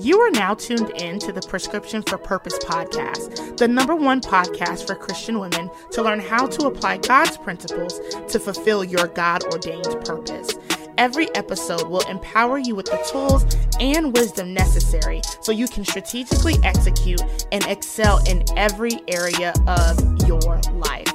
You 0.00 0.20
are 0.20 0.30
now 0.30 0.54
tuned 0.54 0.90
in 1.00 1.18
to 1.20 1.32
the 1.32 1.40
Prescription 1.40 2.02
for 2.02 2.18
Purpose 2.18 2.58
podcast, 2.58 3.56
the 3.56 3.66
number 3.66 3.96
one 3.96 4.20
podcast 4.20 4.86
for 4.86 4.94
Christian 4.94 5.38
women 5.38 5.70
to 5.92 6.02
learn 6.02 6.20
how 6.20 6.46
to 6.46 6.66
apply 6.66 6.98
God's 6.98 7.36
principles 7.38 7.98
to 8.28 8.38
fulfill 8.38 8.84
your 8.84 9.06
God 9.06 9.44
ordained 9.52 10.04
purpose. 10.04 10.50
Every 10.98 11.34
episode 11.34 11.88
will 11.88 12.06
empower 12.08 12.58
you 12.58 12.74
with 12.74 12.86
the 12.86 12.98
tools 13.10 13.46
and 13.80 14.12
wisdom 14.14 14.52
necessary 14.52 15.22
so 15.40 15.52
you 15.52 15.68
can 15.68 15.84
strategically 15.84 16.56
execute 16.64 17.22
and 17.52 17.64
excel 17.66 18.18
in 18.28 18.44
every 18.56 19.00
area 19.08 19.54
of 19.66 19.98
your 20.26 20.60
life. 20.72 21.12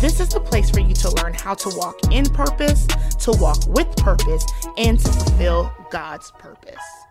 This 0.00 0.20
is 0.20 0.28
the 0.30 0.40
place 0.40 0.70
for 0.70 0.80
you 0.80 0.94
to 0.94 1.10
learn 1.10 1.32
how 1.32 1.54
to 1.54 1.70
walk 1.76 2.12
in 2.12 2.26
purpose, 2.26 2.86
to 3.20 3.32
walk 3.32 3.66
with 3.68 3.94
purpose, 3.96 4.44
and 4.76 4.98
to 4.98 5.12
fulfill 5.12 5.72
God's 5.90 6.30
purpose. 6.32 7.05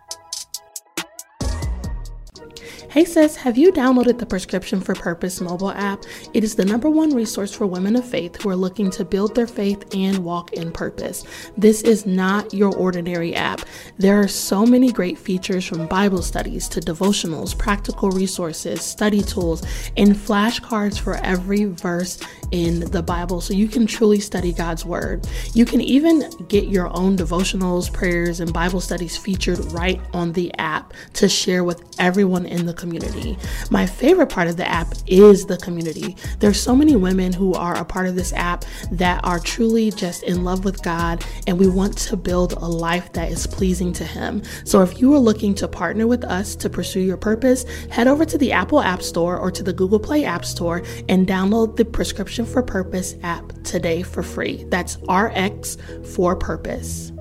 Hey 2.90 3.04
sis, 3.04 3.36
have 3.36 3.56
you 3.56 3.72
downloaded 3.72 4.18
the 4.18 4.26
Prescription 4.26 4.80
for 4.80 4.94
Purpose 4.94 5.40
mobile 5.40 5.70
app? 5.70 6.04
It 6.34 6.42
is 6.42 6.54
the 6.54 6.64
number 6.64 6.88
one 6.88 7.14
resource 7.14 7.54
for 7.54 7.66
women 7.66 7.96
of 7.96 8.04
faith 8.04 8.40
who 8.40 8.48
are 8.48 8.56
looking 8.56 8.90
to 8.92 9.04
build 9.04 9.34
their 9.34 9.46
faith 9.46 9.94
and 9.94 10.24
walk 10.24 10.52
in 10.54 10.72
purpose. 10.72 11.24
This 11.56 11.82
is 11.82 12.06
not 12.06 12.54
your 12.54 12.74
ordinary 12.76 13.34
app. 13.34 13.60
There 13.98 14.18
are 14.18 14.28
so 14.28 14.64
many 14.64 14.90
great 14.90 15.18
features 15.18 15.64
from 15.64 15.86
Bible 15.86 16.22
studies 16.22 16.68
to 16.70 16.80
devotionals, 16.80 17.56
practical 17.56 18.10
resources, 18.10 18.80
study 18.80 19.22
tools, 19.22 19.62
and 19.96 20.14
flashcards 20.14 20.98
for 20.98 21.14
every 21.16 21.64
verse 21.64 22.18
in 22.50 22.80
the 22.90 23.02
Bible 23.02 23.40
so 23.40 23.52
you 23.52 23.68
can 23.68 23.86
truly 23.86 24.20
study 24.20 24.52
God's 24.52 24.84
Word. 24.84 25.26
You 25.52 25.64
can 25.64 25.80
even 25.80 26.30
get 26.48 26.68
your 26.68 26.96
own 26.96 27.16
devotionals, 27.16 27.92
prayers, 27.92 28.40
and 28.40 28.52
Bible 28.52 28.80
studies 28.80 29.16
featured 29.16 29.58
right 29.72 30.00
on 30.12 30.32
the 30.32 30.52
app 30.58 30.94
to 31.14 31.28
share 31.28 31.64
with 31.64 31.82
everyone 31.98 32.46
in 32.46 32.55
the 32.64 32.72
community. 32.72 33.36
My 33.70 33.84
favorite 33.84 34.28
part 34.28 34.48
of 34.48 34.56
the 34.56 34.66
app 34.66 34.94
is 35.06 35.44
the 35.44 35.58
community. 35.58 36.16
There's 36.38 36.60
so 36.60 36.74
many 36.74 36.96
women 36.96 37.32
who 37.32 37.52
are 37.54 37.76
a 37.76 37.84
part 37.84 38.06
of 38.06 38.14
this 38.14 38.32
app 38.32 38.64
that 38.92 39.20
are 39.24 39.38
truly 39.38 39.90
just 39.90 40.22
in 40.22 40.44
love 40.44 40.64
with 40.64 40.82
God 40.82 41.24
and 41.46 41.58
we 41.58 41.68
want 41.68 41.98
to 41.98 42.16
build 42.16 42.52
a 42.54 42.66
life 42.66 43.12
that 43.12 43.30
is 43.30 43.46
pleasing 43.46 43.92
to 43.94 44.04
Him. 44.04 44.42
So 44.64 44.82
if 44.82 45.00
you 45.00 45.12
are 45.14 45.18
looking 45.18 45.54
to 45.56 45.68
partner 45.68 46.06
with 46.06 46.24
us 46.24 46.56
to 46.56 46.70
pursue 46.70 47.00
your 47.00 47.16
purpose, 47.16 47.64
head 47.90 48.08
over 48.08 48.24
to 48.24 48.38
the 48.38 48.52
Apple 48.52 48.80
App 48.80 49.02
Store 49.02 49.36
or 49.36 49.50
to 49.50 49.62
the 49.62 49.72
Google 49.72 50.00
Play 50.00 50.24
App 50.24 50.44
Store 50.44 50.82
and 51.08 51.26
download 51.26 51.76
the 51.76 51.84
Prescription 51.84 52.46
for 52.46 52.62
Purpose 52.62 53.16
app 53.22 53.52
today 53.64 54.02
for 54.02 54.22
free. 54.22 54.64
That's 54.68 54.98
RX 55.08 55.76
for 56.14 56.36
Purpose. 56.36 57.12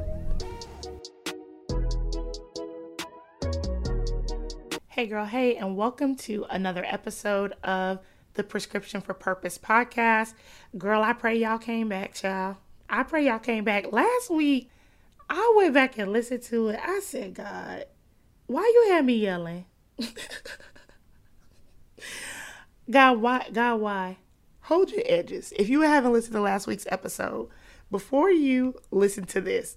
Hey, 4.95 5.07
girl, 5.07 5.25
hey, 5.25 5.57
and 5.57 5.75
welcome 5.75 6.15
to 6.19 6.45
another 6.49 6.85
episode 6.85 7.51
of 7.65 7.99
the 8.35 8.45
Prescription 8.45 9.01
for 9.01 9.13
Purpose 9.13 9.57
podcast. 9.57 10.33
Girl, 10.77 11.01
I 11.03 11.11
pray 11.11 11.35
y'all 11.35 11.57
came 11.57 11.89
back, 11.89 12.13
child. 12.13 12.55
I 12.89 13.03
pray 13.03 13.25
y'all 13.25 13.39
came 13.39 13.65
back. 13.65 13.91
Last 13.91 14.29
week, 14.29 14.69
I 15.29 15.53
went 15.57 15.73
back 15.73 15.97
and 15.97 16.13
listened 16.13 16.43
to 16.43 16.69
it. 16.69 16.79
I 16.81 17.01
said, 17.01 17.33
God, 17.33 17.83
why 18.45 18.61
you 18.61 18.93
had 18.93 19.05
me 19.05 19.17
yelling? 19.17 19.65
God, 22.89 23.19
why? 23.19 23.49
God, 23.51 23.81
why? 23.81 24.15
Hold 24.61 24.91
your 24.91 25.03
edges. 25.05 25.51
If 25.57 25.67
you 25.67 25.81
haven't 25.81 26.13
listened 26.13 26.35
to 26.35 26.39
last 26.41 26.67
week's 26.67 26.87
episode, 26.89 27.49
before 27.91 28.31
you 28.31 28.75
listen 28.91 29.25
to 29.25 29.41
this, 29.41 29.75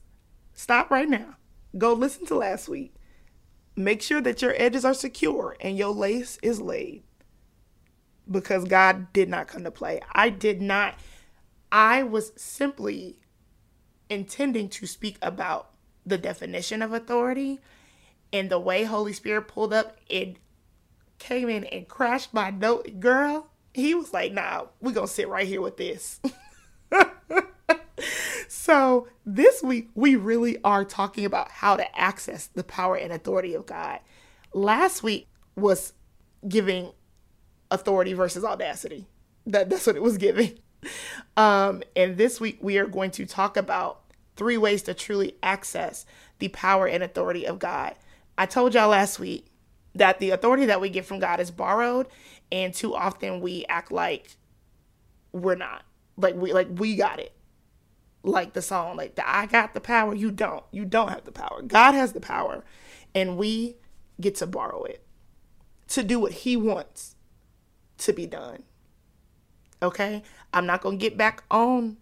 stop 0.54 0.92
right 0.92 1.08
now. 1.08 1.38
Go 1.76 1.92
listen 1.92 2.24
to 2.26 2.36
last 2.36 2.68
week 2.68 2.94
Make 3.78 4.02
sure 4.02 4.20
that 4.20 4.42
your 4.42 4.54
edges 4.56 4.84
are 4.84 4.92
secure 4.92 5.56
and 5.60 5.78
your 5.78 5.94
lace 5.94 6.36
is 6.42 6.60
laid. 6.60 7.04
Because 8.28 8.64
God 8.64 9.12
did 9.12 9.28
not 9.28 9.46
come 9.46 9.62
to 9.62 9.70
play. 9.70 10.00
I 10.10 10.30
did 10.30 10.60
not, 10.60 10.96
I 11.70 12.02
was 12.02 12.32
simply 12.34 13.20
intending 14.10 14.68
to 14.70 14.86
speak 14.86 15.16
about 15.22 15.70
the 16.04 16.18
definition 16.18 16.82
of 16.82 16.92
authority 16.92 17.60
and 18.32 18.50
the 18.50 18.58
way 18.58 18.82
Holy 18.82 19.12
Spirit 19.12 19.46
pulled 19.46 19.72
up, 19.72 19.96
and 20.10 20.38
came 21.20 21.48
in 21.48 21.64
and 21.64 21.86
crashed 21.86 22.34
my 22.34 22.50
note. 22.50 22.98
Girl, 22.98 23.48
he 23.72 23.94
was 23.94 24.12
like, 24.12 24.32
nah, 24.32 24.66
we're 24.80 24.92
going 24.92 25.06
to 25.06 25.12
sit 25.12 25.28
right 25.28 25.46
here 25.46 25.62
with 25.62 25.76
this. 25.76 26.20
so, 28.68 29.08
this 29.24 29.62
week, 29.62 29.88
we 29.94 30.14
really 30.14 30.58
are 30.62 30.84
talking 30.84 31.24
about 31.24 31.50
how 31.50 31.74
to 31.76 31.98
access 31.98 32.48
the 32.48 32.62
power 32.62 32.96
and 32.96 33.10
authority 33.10 33.54
of 33.54 33.64
God. 33.64 34.00
Last 34.52 35.02
week 35.02 35.26
was 35.56 35.94
giving 36.46 36.92
authority 37.70 38.12
versus 38.12 38.44
audacity. 38.44 39.06
That, 39.46 39.70
that's 39.70 39.86
what 39.86 39.96
it 39.96 40.02
was 40.02 40.18
giving. 40.18 40.58
Um, 41.38 41.82
and 41.96 42.18
this 42.18 42.42
week, 42.42 42.58
we 42.60 42.76
are 42.76 42.86
going 42.86 43.10
to 43.12 43.24
talk 43.24 43.56
about 43.56 44.02
three 44.36 44.58
ways 44.58 44.82
to 44.82 44.92
truly 44.92 45.36
access 45.42 46.04
the 46.38 46.48
power 46.48 46.86
and 46.86 47.02
authority 47.02 47.46
of 47.46 47.58
God. 47.58 47.94
I 48.36 48.44
told 48.44 48.74
y'all 48.74 48.90
last 48.90 49.18
week 49.18 49.46
that 49.94 50.18
the 50.18 50.28
authority 50.28 50.66
that 50.66 50.80
we 50.82 50.90
get 50.90 51.06
from 51.06 51.20
God 51.20 51.40
is 51.40 51.50
borrowed, 51.50 52.06
and 52.52 52.74
too 52.74 52.94
often 52.94 53.40
we 53.40 53.64
act 53.70 53.90
like 53.90 54.36
we're 55.32 55.56
not. 55.56 55.84
Like 56.18 56.34
we 56.34 56.52
like 56.52 56.68
we 56.76 56.96
got 56.96 57.18
it 57.18 57.32
like 58.22 58.52
the 58.52 58.62
song, 58.62 58.96
like 58.96 59.14
the 59.14 59.28
I 59.28 59.46
got 59.46 59.74
the 59.74 59.80
power, 59.80 60.14
you 60.14 60.30
don't. 60.30 60.64
You 60.70 60.84
don't 60.84 61.08
have 61.08 61.24
the 61.24 61.32
power. 61.32 61.62
God 61.62 61.92
has 61.92 62.12
the 62.12 62.20
power, 62.20 62.64
and 63.14 63.36
we 63.36 63.76
get 64.20 64.34
to 64.36 64.46
borrow 64.46 64.84
it 64.84 65.04
to 65.88 66.02
do 66.02 66.20
what 66.20 66.32
He 66.32 66.56
wants 66.56 67.16
to 67.98 68.12
be 68.12 68.26
done. 68.26 68.62
Okay? 69.82 70.22
I'm 70.52 70.66
not 70.66 70.80
gonna 70.80 70.96
get 70.96 71.16
back 71.16 71.44
on 71.50 71.98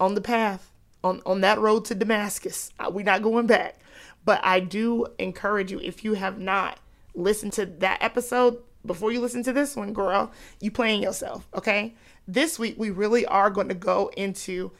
on 0.00 0.14
the 0.14 0.20
path, 0.20 0.72
on, 1.04 1.20
on 1.26 1.42
that 1.42 1.58
road 1.58 1.84
to 1.84 1.94
Damascus. 1.94 2.70
Uh, 2.78 2.90
we're 2.90 3.04
not 3.04 3.22
going 3.22 3.46
back. 3.46 3.78
But 4.24 4.40
I 4.42 4.60
do 4.60 5.06
encourage 5.18 5.70
you, 5.70 5.80
if 5.80 6.04
you 6.04 6.14
have 6.14 6.38
not 6.38 6.78
listened 7.14 7.52
to 7.54 7.66
that 7.66 8.02
episode 8.02 8.58
before 8.84 9.12
you 9.12 9.20
listen 9.20 9.42
to 9.44 9.52
this 9.52 9.76
one, 9.76 9.92
girl, 9.92 10.32
you 10.60 10.70
playing 10.70 11.02
yourself, 11.02 11.48
okay? 11.54 11.94
This 12.26 12.58
week 12.58 12.76
we 12.78 12.90
really 12.90 13.26
are 13.26 13.50
going 13.50 13.68
to 13.68 13.74
go 13.74 14.10
into 14.16 14.72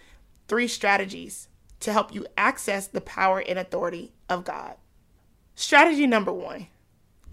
three 0.50 0.68
strategies 0.68 1.48
to 1.78 1.92
help 1.92 2.14
you 2.14 2.26
access 2.36 2.86
the 2.86 3.00
power 3.00 3.38
and 3.38 3.58
authority 3.58 4.12
of 4.28 4.44
God. 4.44 4.74
Strategy 5.54 6.06
number 6.06 6.32
one 6.32 6.66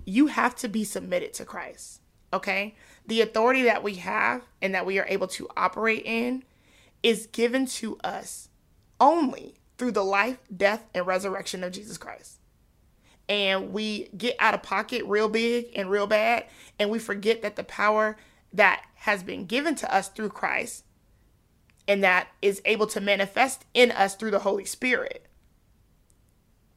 you 0.06 0.28
have 0.28 0.56
to 0.56 0.70
be 0.70 0.86
submitted 0.86 1.34
to 1.34 1.44
Christ. 1.44 2.00
Okay? 2.32 2.76
The 3.06 3.20
authority 3.20 3.64
that 3.64 3.84
we 3.84 3.96
have 3.96 4.44
and 4.62 4.74
that 4.74 4.86
we 4.86 5.00
are 5.00 5.06
able 5.10 5.28
to 5.28 5.50
operate 5.58 6.04
in 6.06 6.44
is 7.04 7.28
given 7.28 7.66
to 7.66 7.98
us 8.06 8.48
only 9.02 9.56
through 9.78 9.92
the 9.92 10.04
life, 10.04 10.38
death, 10.56 10.86
and 10.94 11.06
resurrection 11.06 11.62
of 11.62 11.74
Jesus 11.74 11.98
Christ. 11.98 12.40
And 13.28 13.74
we 13.74 14.08
get 14.18 14.38
out 14.40 14.54
of 14.54 14.64
pocket 14.64 15.04
real 15.06 15.28
big 15.28 15.68
and 15.76 15.92
real 15.92 16.08
bad, 16.08 16.46
and 16.80 16.90
we 16.90 17.00
forget 17.00 17.42
that 17.42 17.58
the 17.58 17.66
power 17.66 18.16
that 18.54 18.86
has 18.96 19.24
been 19.24 19.46
given 19.46 19.76
to 19.76 19.94
us 19.94 20.08
through 20.08 20.30
Christ 20.30 20.86
and 21.88 22.04
that 22.04 22.28
is 22.42 22.62
able 22.66 22.88
to 22.88 23.02
manifest 23.02 23.66
in 23.74 23.92
us 23.92 24.16
through 24.16 24.32
the 24.32 24.40
Holy 24.40 24.66
Spirit 24.66 25.26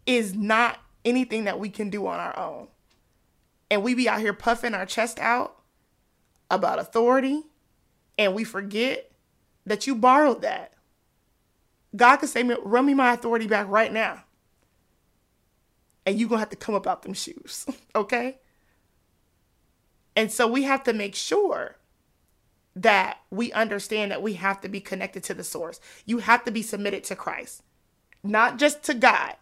is 0.07 0.35
not 0.35 0.79
anything 1.05 1.45
that 1.45 1.59
we 1.59 1.69
can 1.69 1.91
do 1.91 2.07
on 2.07 2.21
our 2.21 2.39
own. 2.39 2.69
And 3.71 3.83
we 3.83 3.95
be 3.95 4.09
out 4.09 4.21
here 4.21 4.33
puffing 4.33 4.75
our 4.75 4.87
chest 4.87 5.19
out 5.19 5.57
about 6.51 6.79
authority, 6.79 7.43
and 8.19 8.35
we 8.35 8.45
forget 8.45 9.13
that 9.67 9.87
you 9.87 9.95
borrowed 9.95 10.43
that. 10.43 10.73
God 11.95 12.17
could 12.17 12.29
say, 12.29 12.43
run 12.43 12.87
me 12.87 12.95
my 12.95 13.13
authority 13.13 13.47
back 13.47 13.69
right 13.69 13.93
now. 13.93 14.25
And 16.07 16.19
you're 16.19 16.29
going 16.29 16.39
to 16.39 16.41
have 16.41 16.51
to 16.51 16.57
come 16.57 16.75
up 16.75 16.87
out 16.87 17.03
them 17.03 17.13
shoes, 17.13 17.67
okay? 17.95 18.39
And 20.17 20.33
so 20.33 20.47
we 20.47 20.65
have 20.65 20.83
to 20.85 20.93
make 20.93 21.15
sure 21.15 21.77
that 22.77 23.19
we 23.31 23.53
understand 23.53 24.11
that 24.11 24.23
we 24.23 24.35
have 24.35 24.61
to 24.61 24.69
be 24.69 24.81
connected 24.81 25.23
to 25.25 25.35
the 25.35 25.45
source. 25.45 25.81
You 26.07 26.19
have 26.19 26.45
to 26.45 26.51
be 26.51 26.63
submitted 26.63 27.05
to 27.05 27.17
Christ, 27.17 27.63
not 28.23 28.59
just 28.59 28.83
to 28.85 28.95
God. 28.95 29.37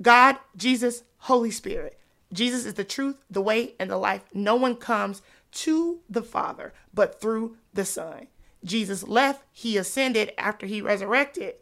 God, 0.00 0.38
Jesus, 0.56 1.04
Holy 1.18 1.50
Spirit. 1.50 1.98
Jesus 2.32 2.64
is 2.64 2.74
the 2.74 2.84
truth, 2.84 3.16
the 3.30 3.42
way, 3.42 3.74
and 3.78 3.90
the 3.90 3.96
life. 3.96 4.22
No 4.32 4.56
one 4.56 4.76
comes 4.76 5.22
to 5.52 6.00
the 6.08 6.22
Father 6.22 6.72
but 6.92 7.20
through 7.20 7.56
the 7.72 7.84
Son. 7.84 8.26
Jesus 8.64 9.06
left, 9.06 9.44
he 9.52 9.76
ascended 9.76 10.32
after 10.38 10.66
he 10.66 10.80
resurrected, 10.80 11.56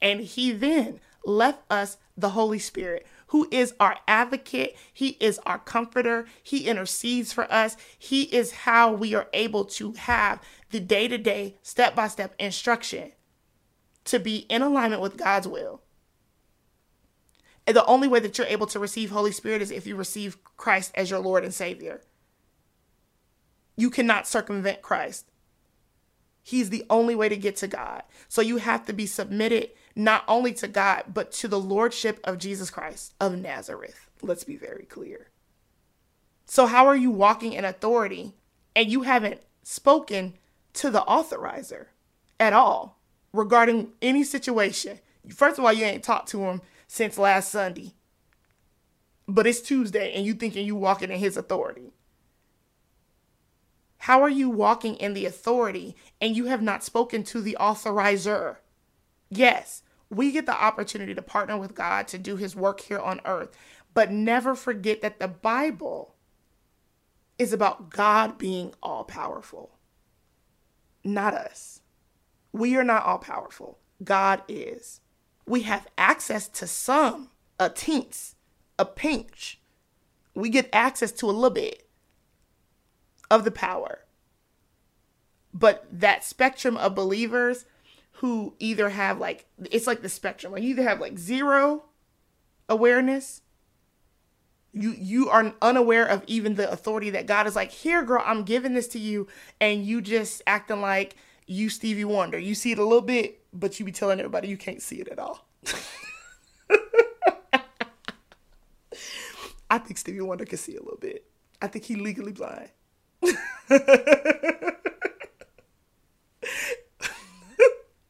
and 0.00 0.20
he 0.20 0.52
then 0.52 1.00
left 1.24 1.62
us 1.70 1.98
the 2.16 2.30
Holy 2.30 2.58
Spirit, 2.58 3.06
who 3.28 3.48
is 3.50 3.74
our 3.80 3.96
advocate. 4.06 4.76
He 4.92 5.16
is 5.20 5.40
our 5.46 5.58
comforter. 5.58 6.26
He 6.42 6.66
intercedes 6.66 7.32
for 7.32 7.50
us. 7.52 7.76
He 7.98 8.22
is 8.24 8.52
how 8.52 8.92
we 8.92 9.14
are 9.14 9.28
able 9.32 9.64
to 9.66 9.92
have 9.92 10.40
the 10.70 10.80
day 10.80 11.08
to 11.08 11.18
day, 11.18 11.56
step 11.62 11.94
by 11.94 12.08
step 12.08 12.34
instruction 12.38 13.12
to 14.04 14.18
be 14.18 14.38
in 14.48 14.62
alignment 14.62 15.02
with 15.02 15.16
God's 15.16 15.46
will. 15.46 15.82
And 17.66 17.76
the 17.76 17.84
only 17.84 18.08
way 18.08 18.18
that 18.20 18.38
you're 18.38 18.46
able 18.46 18.66
to 18.68 18.78
receive 18.78 19.10
Holy 19.10 19.32
Spirit 19.32 19.60
is 19.60 19.70
if 19.70 19.86
you 19.86 19.94
receive 19.94 20.42
Christ 20.56 20.90
as 20.94 21.10
your 21.10 21.20
Lord 21.20 21.44
and 21.44 21.52
Savior. 21.52 22.00
You 23.76 23.90
cannot 23.90 24.26
circumvent 24.26 24.80
Christ. 24.80 25.26
He's 26.42 26.70
the 26.70 26.86
only 26.88 27.14
way 27.14 27.28
to 27.28 27.36
get 27.36 27.56
to 27.56 27.68
God. 27.68 28.04
So 28.26 28.40
you 28.40 28.56
have 28.56 28.86
to 28.86 28.94
be 28.94 29.04
submitted 29.04 29.70
not 29.98 30.22
only 30.28 30.52
to 30.52 30.68
God, 30.68 31.02
but 31.12 31.32
to 31.32 31.48
the 31.48 31.58
Lordship 31.58 32.20
of 32.22 32.38
Jesus 32.38 32.70
Christ 32.70 33.14
of 33.20 33.36
Nazareth. 33.36 34.08
Let's 34.22 34.44
be 34.44 34.56
very 34.56 34.84
clear. 34.84 35.28
So, 36.46 36.66
how 36.66 36.86
are 36.86 36.96
you 36.96 37.10
walking 37.10 37.52
in 37.52 37.64
authority 37.64 38.32
and 38.76 38.88
you 38.88 39.02
haven't 39.02 39.40
spoken 39.64 40.34
to 40.74 40.90
the 40.90 41.00
authorizer 41.00 41.86
at 42.38 42.52
all 42.52 43.00
regarding 43.32 43.90
any 44.00 44.22
situation? 44.22 45.00
First 45.34 45.58
of 45.58 45.64
all, 45.64 45.72
you 45.72 45.84
ain't 45.84 46.04
talked 46.04 46.28
to 46.28 46.44
him 46.44 46.62
since 46.86 47.18
last 47.18 47.50
Sunday, 47.50 47.94
but 49.26 49.48
it's 49.48 49.60
Tuesday 49.60 50.12
and 50.14 50.24
you 50.24 50.32
thinking 50.32 50.64
you 50.64 50.76
walking 50.76 51.10
in 51.10 51.18
his 51.18 51.36
authority. 51.36 51.92
How 53.98 54.22
are 54.22 54.30
you 54.30 54.48
walking 54.48 54.94
in 54.94 55.14
the 55.14 55.26
authority 55.26 55.96
and 56.20 56.36
you 56.36 56.44
have 56.44 56.62
not 56.62 56.84
spoken 56.84 57.24
to 57.24 57.40
the 57.40 57.56
authorizer? 57.58 58.58
Yes, 59.28 59.82
we 60.10 60.32
get 60.32 60.46
the 60.46 60.62
opportunity 60.62 61.14
to 61.14 61.22
partner 61.22 61.56
with 61.56 61.74
God 61.74 62.08
to 62.08 62.18
do 62.18 62.36
his 62.36 62.56
work 62.56 62.80
here 62.80 62.98
on 62.98 63.20
earth, 63.24 63.56
but 63.94 64.10
never 64.10 64.54
forget 64.54 65.02
that 65.02 65.18
the 65.18 65.28
Bible 65.28 66.14
is 67.38 67.52
about 67.52 67.90
God 67.90 68.38
being 68.38 68.74
all 68.82 69.04
powerful, 69.04 69.78
not 71.04 71.34
us. 71.34 71.80
We 72.52 72.76
are 72.76 72.84
not 72.84 73.04
all 73.04 73.18
powerful. 73.18 73.78
God 74.02 74.42
is. 74.48 75.00
We 75.46 75.62
have 75.62 75.86
access 75.96 76.48
to 76.48 76.66
some, 76.66 77.30
a 77.58 77.68
teens, 77.70 78.34
a 78.78 78.84
pinch. 78.84 79.60
We 80.34 80.48
get 80.48 80.68
access 80.72 81.12
to 81.12 81.26
a 81.26 81.32
little 81.32 81.50
bit 81.50 81.88
of 83.30 83.44
the 83.44 83.50
power. 83.50 84.00
But 85.52 85.86
that 85.90 86.24
spectrum 86.24 86.76
of 86.76 86.94
believers 86.94 87.64
who 88.20 88.54
either 88.58 88.90
have 88.90 89.18
like, 89.18 89.46
it's 89.70 89.86
like 89.86 90.02
the 90.02 90.08
spectrum, 90.08 90.52
like 90.52 90.62
you 90.62 90.70
either 90.70 90.82
have 90.82 91.00
like 91.00 91.18
zero 91.18 91.84
awareness 92.68 93.40
you 94.72 94.94
you 94.98 95.28
are 95.28 95.54
unaware 95.62 96.06
of 96.06 96.22
even 96.26 96.54
the 96.54 96.70
authority 96.70 97.10
that 97.10 97.26
God 97.26 97.46
is 97.46 97.56
like, 97.56 97.70
here, 97.70 98.02
girl, 98.02 98.22
I'm 98.24 98.44
giving 98.44 98.74
this 98.74 98.88
to 98.88 98.98
you, 98.98 99.28
and 99.60 99.84
you 99.84 100.00
just 100.00 100.42
acting 100.46 100.80
like 100.80 101.16
you 101.46 101.68
Stevie 101.68 102.04
Wonder. 102.04 102.38
You 102.38 102.54
see 102.54 102.72
it 102.72 102.78
a 102.78 102.84
little 102.84 103.02
bit, 103.02 103.40
but 103.52 103.78
you 103.78 103.86
be 103.86 103.92
telling 103.92 104.18
everybody 104.20 104.48
you 104.48 104.56
can't 104.56 104.82
see 104.82 104.96
it 104.96 105.08
at 105.08 105.18
all. 105.18 105.46
I 109.70 109.76
think 109.78 109.98
Stevie 109.98 110.22
Wonder 110.22 110.46
can 110.46 110.58
see 110.58 110.76
a 110.76 110.82
little 110.82 110.98
bit. 110.98 111.24
I 111.60 111.66
think 111.66 111.84
he 111.84 111.96
legally 111.96 112.32
blind. 112.32 112.70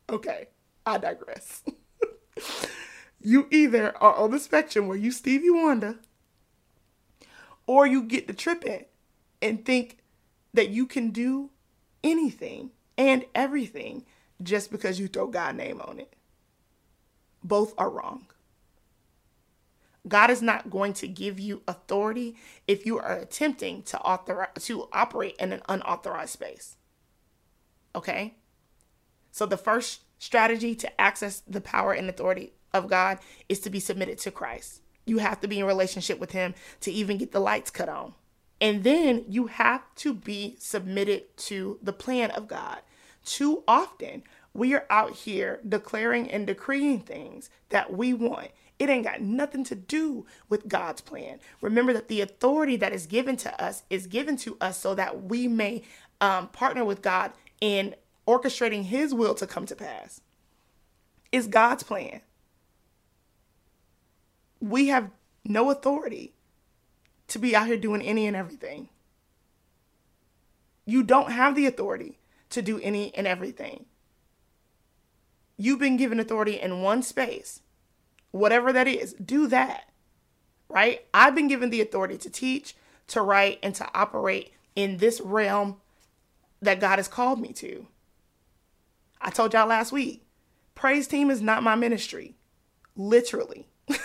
okay, 0.08 0.48
I 0.86 0.98
digress. 0.98 1.62
you 3.20 3.46
either 3.50 3.96
are 3.98 4.14
on 4.14 4.30
the 4.30 4.38
spectrum 4.38 4.88
where 4.88 4.96
you 4.96 5.10
Stevie 5.10 5.50
Wonder 5.50 5.96
or 7.66 7.86
you 7.86 8.02
get 8.02 8.26
to 8.28 8.34
tripping 8.34 8.86
and 9.42 9.64
think 9.64 9.98
that 10.54 10.70
you 10.70 10.86
can 10.86 11.10
do 11.10 11.50
anything 12.02 12.70
and 12.96 13.24
everything 13.34 14.04
just 14.42 14.70
because 14.70 14.98
you 14.98 15.08
throw 15.08 15.26
God 15.26 15.56
name 15.56 15.80
on 15.80 16.00
it. 16.00 16.14
Both 17.44 17.74
are 17.78 17.90
wrong. 17.90 18.26
God 20.06 20.30
is 20.30 20.40
not 20.40 20.70
going 20.70 20.94
to 20.94 21.08
give 21.08 21.38
you 21.38 21.62
authority 21.68 22.36
if 22.66 22.86
you 22.86 22.98
are 22.98 23.18
attempting 23.18 23.82
to 23.84 24.00
authorize 24.00 24.48
to 24.64 24.88
operate 24.92 25.36
in 25.38 25.52
an 25.52 25.60
unauthorized 25.68 26.32
space. 26.32 26.76
Okay? 27.94 28.34
So 29.30 29.46
the 29.46 29.56
first 29.56 30.02
strategy 30.18 30.74
to 30.74 31.00
access 31.00 31.40
the 31.46 31.60
power 31.60 31.92
and 31.92 32.08
authority 32.08 32.52
of 32.72 32.88
God 32.88 33.18
is 33.48 33.60
to 33.60 33.70
be 33.70 33.80
submitted 33.80 34.18
to 34.18 34.30
Christ. 34.30 34.82
You 35.06 35.18
have 35.18 35.40
to 35.40 35.48
be 35.48 35.58
in 35.58 35.64
relationship 35.64 36.18
with 36.18 36.32
him 36.32 36.54
to 36.80 36.92
even 36.92 37.18
get 37.18 37.32
the 37.32 37.40
lights 37.40 37.70
cut 37.70 37.88
on. 37.88 38.14
And 38.60 38.84
then 38.84 39.24
you 39.28 39.46
have 39.46 39.82
to 39.96 40.12
be 40.12 40.56
submitted 40.58 41.36
to 41.38 41.78
the 41.82 41.92
plan 41.92 42.30
of 42.32 42.48
God. 42.48 42.80
Too 43.24 43.62
often, 43.68 44.24
we 44.52 44.74
are 44.74 44.86
out 44.90 45.12
here 45.12 45.60
declaring 45.66 46.30
and 46.30 46.46
decreeing 46.46 47.00
things 47.00 47.50
that 47.68 47.92
we 47.92 48.12
want. 48.12 48.48
It 48.78 48.88
ain't 48.88 49.04
got 49.04 49.20
nothing 49.20 49.64
to 49.64 49.74
do 49.74 50.26
with 50.48 50.68
God's 50.68 51.00
plan. 51.00 51.40
Remember 51.60 51.92
that 51.92 52.08
the 52.08 52.20
authority 52.20 52.76
that 52.76 52.92
is 52.92 53.06
given 53.06 53.36
to 53.38 53.62
us 53.62 53.82
is 53.90 54.06
given 54.06 54.36
to 54.38 54.56
us 54.60 54.78
so 54.78 54.94
that 54.94 55.24
we 55.24 55.48
may 55.48 55.82
um, 56.20 56.48
partner 56.48 56.84
with 56.84 57.02
God 57.02 57.32
in 57.60 57.94
orchestrating 58.28 58.84
His 58.84 59.14
will 59.14 59.34
to 59.34 59.46
come 59.46 59.66
to 59.66 59.74
pass. 59.74 60.20
It's 61.32 61.46
God's 61.46 61.82
plan 61.82 62.20
we 64.60 64.88
have 64.88 65.10
no 65.44 65.70
authority 65.70 66.32
to 67.28 67.38
be 67.38 67.54
out 67.54 67.66
here 67.66 67.76
doing 67.76 68.02
any 68.02 68.26
and 68.26 68.36
everything. 68.36 68.88
You 70.84 71.02
don't 71.02 71.32
have 71.32 71.54
the 71.54 71.66
authority 71.66 72.18
to 72.50 72.62
do 72.62 72.80
any 72.80 73.14
and 73.14 73.26
everything. 73.26 73.84
You've 75.56 75.80
been 75.80 75.96
given 75.96 76.20
authority 76.20 76.60
in 76.60 76.82
one 76.82 77.02
space, 77.02 77.60
whatever 78.30 78.72
that 78.72 78.88
is, 78.88 79.12
do 79.14 79.46
that, 79.48 79.88
right? 80.68 81.04
I've 81.12 81.34
been 81.34 81.48
given 81.48 81.70
the 81.70 81.80
authority 81.80 82.16
to 82.18 82.30
teach, 82.30 82.74
to 83.08 83.20
write, 83.20 83.58
and 83.62 83.74
to 83.74 83.88
operate 83.92 84.52
in 84.76 84.98
this 84.98 85.20
realm 85.20 85.76
that 86.62 86.80
God 86.80 86.98
has 86.98 87.08
called 87.08 87.40
me 87.40 87.52
to. 87.54 87.86
I 89.20 89.30
told 89.30 89.52
y'all 89.52 89.66
last 89.66 89.92
week, 89.92 90.24
praise 90.74 91.06
team 91.06 91.30
is 91.30 91.42
not 91.42 91.62
my 91.62 91.74
ministry, 91.74 92.36
literally. 92.96 93.68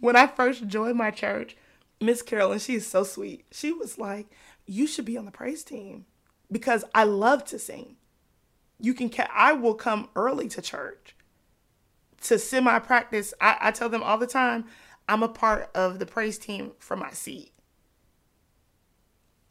when 0.00 0.16
I 0.16 0.26
first 0.26 0.66
joined 0.66 0.96
my 0.96 1.10
church, 1.10 1.56
Miss 2.00 2.22
Carolyn, 2.22 2.58
she 2.58 2.74
is 2.74 2.86
so 2.86 3.04
sweet. 3.04 3.44
She 3.50 3.72
was 3.72 3.98
like, 3.98 4.28
"You 4.66 4.86
should 4.86 5.04
be 5.04 5.16
on 5.16 5.24
the 5.24 5.30
praise 5.30 5.64
team 5.64 6.06
because 6.50 6.84
I 6.94 7.04
love 7.04 7.44
to 7.46 7.58
sing. 7.58 7.96
You 8.78 8.94
can. 8.94 9.10
Ca- 9.10 9.30
I 9.34 9.52
will 9.52 9.74
come 9.74 10.08
early 10.14 10.48
to 10.48 10.62
church 10.62 11.16
to 12.22 12.38
semi 12.38 12.78
practice. 12.78 13.34
I, 13.40 13.56
I 13.60 13.70
tell 13.70 13.88
them 13.88 14.02
all 14.02 14.18
the 14.18 14.26
time, 14.26 14.66
I'm 15.08 15.22
a 15.22 15.28
part 15.28 15.70
of 15.74 15.98
the 15.98 16.06
praise 16.06 16.38
team 16.38 16.72
from 16.78 17.00
my 17.00 17.10
seat. 17.10 17.52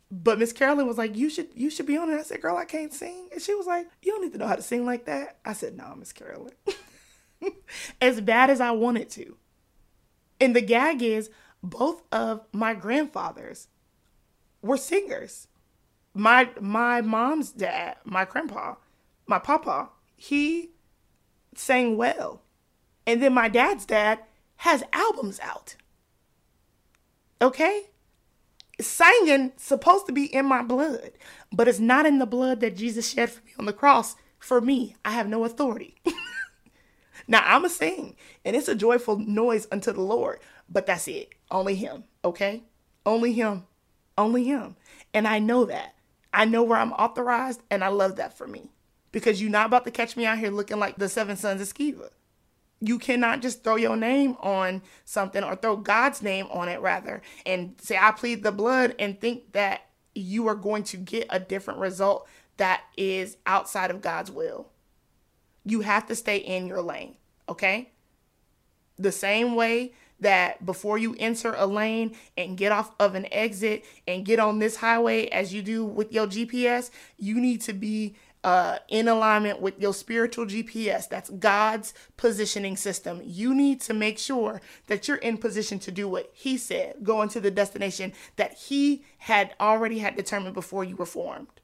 But 0.10 0.40
Miss 0.40 0.54
Carolyn 0.54 0.88
was 0.88 0.98
like, 0.98 1.16
"You 1.16 1.30
should, 1.30 1.50
you 1.54 1.70
should 1.70 1.86
be 1.86 1.98
on 1.98 2.10
it." 2.10 2.18
I 2.18 2.24
said, 2.24 2.42
"Girl, 2.42 2.56
I 2.56 2.66
can't 2.66 2.94
sing," 2.94 3.28
and 3.32 3.42
she 3.42 3.54
was 3.56 3.68
like, 3.68 3.88
"You 4.02 4.14
don't 4.14 4.22
need 4.22 4.32
to 4.34 4.38
know 4.38 4.48
how 4.48 4.56
to 4.56 4.62
sing 4.62 4.86
like 4.86 5.06
that." 5.06 5.38
I 5.44 5.54
said, 5.54 5.76
"No, 5.76 5.94
Miss 5.96 6.14
Carolyn." 6.14 6.54
as 8.02 8.22
bad 8.22 8.50
as 8.50 8.62
I 8.62 8.72
wanted 8.72 9.10
to. 9.12 9.38
And 10.40 10.56
the 10.56 10.62
gag 10.62 11.02
is 11.02 11.30
both 11.64 12.04
of 12.12 12.42
my 12.52 12.74
grandfathers 12.74 13.68
were 14.62 14.78
singers. 14.78 15.48
My 16.14 16.50
my 16.60 17.02
mom's 17.02 17.52
dad, 17.52 17.98
my 18.04 18.26
grandpa, 18.26 18.76
my 19.26 19.40
papa, 19.40 19.90
he 20.16 20.72
sang 21.56 21.98
well. 21.98 22.42
And 23.06 23.22
then 23.22 23.34
my 23.34 23.50
dad's 23.50 23.86
dad 23.86 24.20
has 24.58 24.84
albums 24.92 25.40
out. 25.42 25.76
Okay? 27.42 27.90
Singing 28.80 29.54
supposed 29.58 30.06
to 30.06 30.12
be 30.12 30.26
in 30.26 30.46
my 30.46 30.62
blood, 30.62 31.12
but 31.52 31.68
it's 31.68 31.80
not 31.80 32.06
in 32.06 32.20
the 32.20 32.26
blood 32.26 32.60
that 32.60 32.76
Jesus 32.76 33.10
shed 33.10 33.32
for 33.32 33.42
me 33.44 33.52
on 33.58 33.66
the 33.66 33.74
cross. 33.74 34.16
For 34.40 34.62
me, 34.62 34.96
I 35.04 35.12
have 35.12 35.28
no 35.28 35.44
authority. 35.44 35.96
Now 37.28 37.42
I'm 37.46 37.66
a 37.66 37.70
sing, 37.70 38.16
and 38.46 38.56
it's 38.56 38.70
a 38.70 38.76
joyful 38.76 39.18
noise 39.18 39.68
unto 39.72 39.92
the 39.92 40.02
Lord. 40.02 40.40
But 40.70 40.86
that's 40.86 41.08
it. 41.08 41.34
Only 41.52 41.76
Him. 41.76 42.06
Okay. 42.24 42.64
Only 43.06 43.34
Him. 43.34 43.66
Only 44.18 44.46
Him. 44.46 44.78
And 45.14 45.28
I 45.28 45.40
know 45.40 45.66
that. 45.66 45.96
I 46.34 46.46
know 46.46 46.64
where 46.64 46.80
I'm 46.80 46.94
authorized, 46.94 47.62
and 47.70 47.84
I 47.84 47.88
love 47.88 48.16
that 48.16 48.38
for 48.38 48.48
me 48.48 48.72
because 49.12 49.42
you're 49.42 49.50
not 49.50 49.66
about 49.66 49.86
to 49.86 49.92
catch 49.92 50.16
me 50.16 50.26
out 50.26 50.38
here 50.38 50.52
looking 50.52 50.80
like 50.80 50.98
the 50.98 51.10
seven 51.10 51.36
sons 51.36 51.62
of 51.62 51.74
Sceva. 51.74 52.10
You 52.80 53.00
cannot 53.00 53.42
just 53.42 53.64
throw 53.64 53.76
your 53.76 53.98
name 53.98 54.36
on 54.40 54.82
something 55.04 55.44
or 55.44 55.56
throw 55.56 55.78
God's 55.78 56.22
name 56.22 56.48
on 56.52 56.70
it, 56.70 56.80
rather, 56.80 57.22
and 57.46 57.76
say, 57.82 57.98
I 58.00 58.12
plead 58.12 58.44
the 58.44 58.52
blood 58.52 58.96
and 59.00 59.20
think 59.20 59.54
that 59.54 59.82
you 60.14 60.48
are 60.48 60.56
going 60.56 60.84
to 60.84 60.98
get 60.98 61.28
a 61.30 61.40
different 61.40 61.80
result 61.80 62.28
that 62.58 62.82
is 62.96 63.38
outside 63.46 63.92
of 63.92 64.02
God's 64.02 64.32
will 64.32 64.70
you 65.68 65.82
have 65.82 66.08
to 66.08 66.16
stay 66.16 66.38
in 66.38 66.66
your 66.66 66.82
lane, 66.82 67.16
okay? 67.50 67.92
The 68.98 69.12
same 69.12 69.56
way 69.56 69.94
that 70.20 70.66
before 70.66 70.98
you 70.98 71.16
enter 71.20 71.54
a 71.56 71.68
lane 71.68 72.16
and 72.38 72.58
get 72.58 72.72
off 72.72 72.92
of 73.00 73.14
an 73.14 73.28
exit 73.32 73.86
and 74.08 74.26
get 74.26 74.40
on 74.40 74.60
this 74.60 74.78
highway 74.78 75.28
as 75.28 75.54
you 75.54 75.62
do 75.62 75.86
with 75.86 76.12
your 76.12 76.26
GPS, 76.26 76.90
you 77.18 77.40
need 77.40 77.62
to 77.62 77.74
be 77.74 78.16
uh, 78.44 78.80
in 78.88 79.08
alignment 79.08 79.62
with 79.62 79.80
your 79.80 79.94
spiritual 79.94 80.46
GPS. 80.46 81.10
That's 81.10 81.30
God's 81.30 81.94
positioning 82.16 82.78
system. 82.78 83.22
You 83.24 83.54
need 83.54 83.82
to 83.82 83.94
make 83.94 84.18
sure 84.18 84.62
that 84.88 85.08
you're 85.08 85.18
in 85.18 85.38
position 85.38 85.80
to 85.80 85.92
do 85.92 86.08
what 86.08 86.30
He 86.34 86.58
said, 86.58 86.98
going 87.04 87.30
to 87.30 87.40
the 87.40 87.52
destination 87.52 88.14
that 88.36 88.54
He 88.54 89.04
had 89.20 89.54
already 89.60 90.00
had 90.00 90.16
determined 90.16 90.54
before 90.54 90.84
you 90.84 90.96
were 90.96 91.06
formed, 91.06 91.62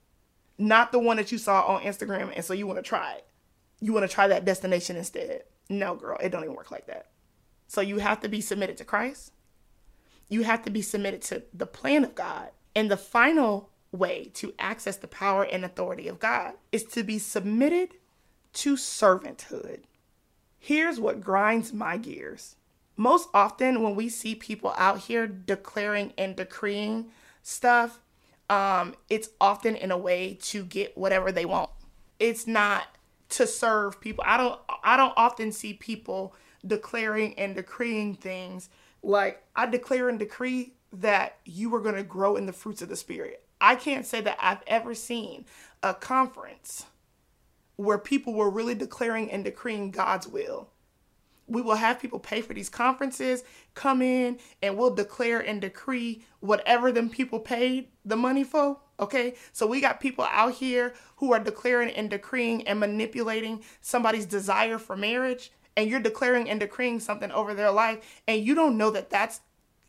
not 0.58 0.92
the 0.92 1.00
one 1.00 1.18
that 1.18 1.32
you 1.32 1.38
saw 1.38 1.62
on 1.62 1.84
Instagram. 1.84 2.32
And 2.36 2.44
so 2.44 2.54
you 2.54 2.68
want 2.68 2.80
to 2.80 2.84
try 2.84 3.14
it. 3.14 3.26
You 3.80 3.94
want 3.94 4.10
to 4.10 4.14
try 4.14 4.28
that 4.28 4.46
destination 4.46 4.96
instead. 4.96 5.44
No, 5.70 5.96
girl, 5.96 6.18
it 6.22 6.30
don't 6.30 6.44
even 6.44 6.56
work 6.56 6.72
like 6.72 6.88
that. 6.88 7.08
So 7.68 7.82
you 7.82 8.00
have 8.00 8.22
to 8.22 8.30
be 8.30 8.42
submitted 8.42 8.78
to 8.78 8.86
Christ. 8.86 9.32
You 10.30 10.44
have 10.44 10.64
to 10.64 10.70
be 10.70 10.82
submitted 10.82 11.22
to 11.24 11.44
the 11.54 11.66
plan 11.66 12.04
of 12.04 12.16
God. 12.16 12.50
And 12.76 12.90
the 12.90 12.98
final 12.98 13.70
way 13.94 14.32
to 14.34 14.54
access 14.60 14.98
the 14.98 15.08
power 15.08 15.44
and 15.44 15.64
authority 15.64 16.08
of 16.08 16.20
God 16.20 16.54
is 16.72 16.84
to 16.86 17.04
be 17.04 17.20
submitted 17.20 17.96
to 18.54 18.76
servanthood. 18.76 19.82
Here's 20.60 21.00
what 21.00 21.22
grinds 21.22 21.74
my 21.74 21.98
gears. 21.98 22.56
Most 22.96 23.30
often, 23.34 23.82
when 23.82 23.96
we 23.96 24.10
see 24.10 24.36
people 24.36 24.74
out 24.78 25.00
here 25.00 25.28
declaring 25.28 26.14
and 26.18 26.36
decreeing 26.36 27.08
stuff, 27.42 28.00
um, 28.50 28.96
it's 29.10 29.30
often 29.42 29.76
in 29.76 29.92
a 29.92 29.98
way 29.98 30.38
to 30.44 30.64
get 30.64 30.98
whatever 30.98 31.32
they 31.32 31.46
want. 31.46 31.72
It's 32.20 32.46
not 32.46 32.84
to 33.30 33.48
serve 33.48 34.00
people. 34.00 34.24
I 34.28 34.38
don't. 34.38 34.60
I 34.84 34.96
don't 34.96 35.14
often 35.18 35.52
see 35.52 35.74
people 35.74 36.36
declaring 36.66 37.34
and 37.38 37.56
decreeing 37.56 38.16
things 38.16 38.70
like 39.02 39.44
I 39.56 39.66
declare 39.66 40.08
and 40.08 40.20
decree 40.20 40.74
that 40.94 41.38
you 41.46 41.74
are 41.76 41.82
going 41.82 41.96
to 41.96 42.04
grow 42.04 42.36
in 42.36 42.46
the 42.46 42.54
fruits 42.54 42.82
of 42.82 42.90
the 42.90 42.96
spirit. 42.96 43.43
I 43.64 43.76
can't 43.76 44.06
say 44.06 44.20
that 44.20 44.38
I've 44.42 44.62
ever 44.68 44.94
seen 44.94 45.46
a 45.82 45.94
conference 45.94 46.86
where 47.78 47.98
people 47.98 48.34
were 48.34 48.50
really 48.50 48.76
declaring 48.76 49.32
and 49.32 49.42
decreeing 49.46 49.90
God's 49.90 50.28
will. 50.28 50.70
We 51.48 51.62
will 51.62 51.76
have 51.76 52.02
people 52.02 52.20
pay 52.20 52.42
for 52.42 52.54
these 52.54 52.68
conferences, 52.68 53.46
come 53.74 54.02
in, 54.02 54.40
and 54.62 54.78
we'll 54.78 54.94
declare 54.94 55.40
and 55.40 55.62
decree 55.62 56.26
whatever 56.42 56.92
them 56.92 57.10
people 57.10 57.40
paid 57.40 57.88
the 58.04 58.18
money 58.18 58.44
for. 58.44 58.80
Okay, 59.00 59.36
so 59.54 59.66
we 59.66 59.80
got 59.80 60.02
people 60.02 60.26
out 60.30 60.56
here 60.56 60.94
who 61.16 61.32
are 61.32 61.40
declaring 61.40 61.90
and 61.92 62.10
decreeing 62.10 62.68
and 62.68 62.82
manipulating 62.82 63.64
somebody's 63.80 64.26
desire 64.26 64.78
for 64.78 64.98
marriage, 64.98 65.54
and 65.78 65.90
you're 65.90 66.02
declaring 66.02 66.50
and 66.50 66.60
decreeing 66.60 67.00
something 67.00 67.32
over 67.32 67.54
their 67.54 67.72
life, 67.72 68.22
and 68.28 68.44
you 68.44 68.56
don't 68.56 68.78
know 68.78 68.92
that 68.92 69.10
that's 69.10 69.40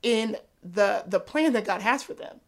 in 0.02 0.36
the 0.62 1.04
the 1.08 1.20
plan 1.20 1.52
that 1.54 1.66
God 1.66 1.82
has 1.82 2.04
for 2.04 2.14
them. 2.14 2.40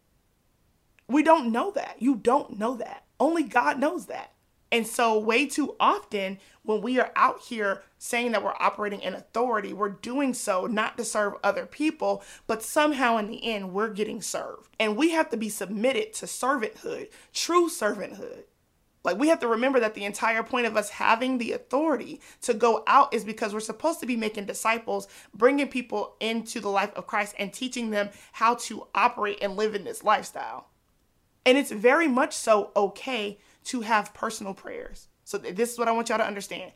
We 1.07 1.23
don't 1.23 1.51
know 1.51 1.71
that. 1.71 1.95
You 1.99 2.15
don't 2.15 2.59
know 2.59 2.75
that. 2.77 3.05
Only 3.19 3.43
God 3.43 3.79
knows 3.79 4.07
that. 4.07 4.33
And 4.71 4.85
so, 4.85 5.17
way 5.17 5.45
too 5.45 5.75
often, 5.79 6.39
when 6.63 6.81
we 6.81 6.99
are 6.99 7.11
out 7.15 7.39
here 7.39 7.83
saying 7.97 8.33
that 8.33 8.43
we're 8.43 8.53
operating 8.59 8.99
in 8.99 9.13
authority, 9.13 9.71
we're 9.71 9.89
doing 9.89 10.33
so 10.33 10.65
not 10.65 10.97
to 10.97 11.05
serve 11.05 11.35
other 11.41 11.65
people, 11.65 12.21
but 12.47 12.61
somehow 12.61 13.17
in 13.17 13.27
the 13.27 13.45
end, 13.45 13.71
we're 13.71 13.89
getting 13.89 14.21
served. 14.21 14.67
And 14.77 14.97
we 14.97 15.11
have 15.11 15.29
to 15.29 15.37
be 15.37 15.47
submitted 15.47 16.13
to 16.15 16.25
servanthood, 16.25 17.07
true 17.33 17.69
servanthood. 17.69 18.43
Like, 19.05 19.17
we 19.17 19.29
have 19.29 19.39
to 19.39 19.47
remember 19.47 19.79
that 19.79 19.93
the 19.93 20.03
entire 20.03 20.43
point 20.43 20.67
of 20.67 20.75
us 20.75 20.89
having 20.89 21.37
the 21.37 21.53
authority 21.53 22.19
to 22.41 22.53
go 22.53 22.83
out 22.87 23.13
is 23.13 23.23
because 23.23 23.53
we're 23.53 23.61
supposed 23.61 24.01
to 24.01 24.05
be 24.05 24.17
making 24.17 24.47
disciples, 24.47 25.07
bringing 25.33 25.69
people 25.69 26.17
into 26.19 26.59
the 26.59 26.69
life 26.69 26.93
of 26.93 27.07
Christ, 27.07 27.35
and 27.39 27.53
teaching 27.53 27.91
them 27.91 28.09
how 28.33 28.55
to 28.55 28.87
operate 28.93 29.37
and 29.41 29.55
live 29.55 29.75
in 29.75 29.85
this 29.85 30.03
lifestyle. 30.03 30.67
And 31.47 31.57
it's 31.57 31.71
very 31.71 32.09
much 32.09 32.33
so 32.33 32.71
okay 32.75 33.39
to 33.63 33.79
have 33.79 34.13
personal 34.13 34.53
prayers. 34.53 35.07
So, 35.23 35.37
this 35.37 35.71
is 35.71 35.79
what 35.79 35.87
I 35.87 35.93
want 35.93 36.09
y'all 36.09 36.17
to 36.17 36.27
understand. 36.27 36.73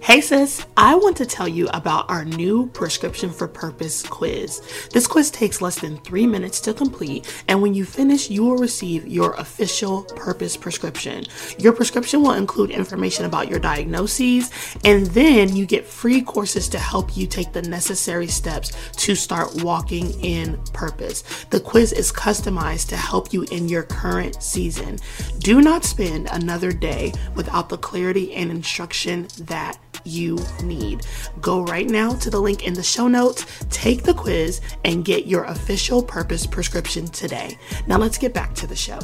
Hey 0.00 0.22
sis, 0.22 0.64
I 0.78 0.94
want 0.94 1.18
to 1.18 1.26
tell 1.26 1.46
you 1.46 1.68
about 1.74 2.08
our 2.08 2.24
new 2.24 2.68
Prescription 2.68 3.28
for 3.30 3.46
Purpose 3.46 4.02
quiz. 4.02 4.62
This 4.90 5.06
quiz 5.06 5.30
takes 5.30 5.60
less 5.60 5.78
than 5.78 5.98
three 5.98 6.26
minutes 6.26 6.60
to 6.62 6.72
complete, 6.72 7.44
and 7.46 7.60
when 7.60 7.74
you 7.74 7.84
finish, 7.84 8.30
you 8.30 8.42
will 8.42 8.56
receive 8.56 9.06
your 9.06 9.34
official 9.34 10.04
purpose 10.04 10.56
prescription. 10.56 11.26
Your 11.58 11.74
prescription 11.74 12.22
will 12.22 12.32
include 12.32 12.70
information 12.70 13.26
about 13.26 13.50
your 13.50 13.58
diagnoses, 13.58 14.50
and 14.86 15.04
then 15.08 15.54
you 15.54 15.66
get 15.66 15.84
free 15.84 16.22
courses 16.22 16.70
to 16.70 16.78
help 16.78 17.14
you 17.14 17.26
take 17.26 17.52
the 17.52 17.60
necessary 17.60 18.28
steps 18.28 18.72
to 18.92 19.14
start 19.14 19.62
walking 19.62 20.18
in 20.24 20.56
purpose. 20.72 21.44
The 21.50 21.60
quiz 21.60 21.92
is 21.92 22.10
customized 22.10 22.88
to 22.88 22.96
help 22.96 23.34
you 23.34 23.42
in 23.50 23.68
your 23.68 23.82
current 23.82 24.42
season. 24.42 24.98
Do 25.40 25.60
not 25.60 25.84
spend 25.84 26.30
another 26.32 26.72
day 26.72 27.12
without 27.34 27.68
the 27.68 27.76
clarity 27.76 28.32
and 28.32 28.50
instruction 28.50 29.28
that 29.40 29.57
that 29.58 29.76
you 30.04 30.38
need. 30.62 31.04
Go 31.40 31.62
right 31.64 31.88
now 31.88 32.12
to 32.14 32.30
the 32.30 32.40
link 32.40 32.64
in 32.64 32.74
the 32.74 32.82
show 32.82 33.08
notes, 33.08 33.44
take 33.70 34.04
the 34.04 34.14
quiz, 34.14 34.60
and 34.84 35.04
get 35.04 35.26
your 35.26 35.44
official 35.44 36.00
purpose 36.00 36.46
prescription 36.46 37.08
today. 37.08 37.58
Now 37.88 37.98
let's 37.98 38.18
get 38.18 38.32
back 38.32 38.54
to 38.54 38.68
the 38.68 38.76
show. 38.76 39.00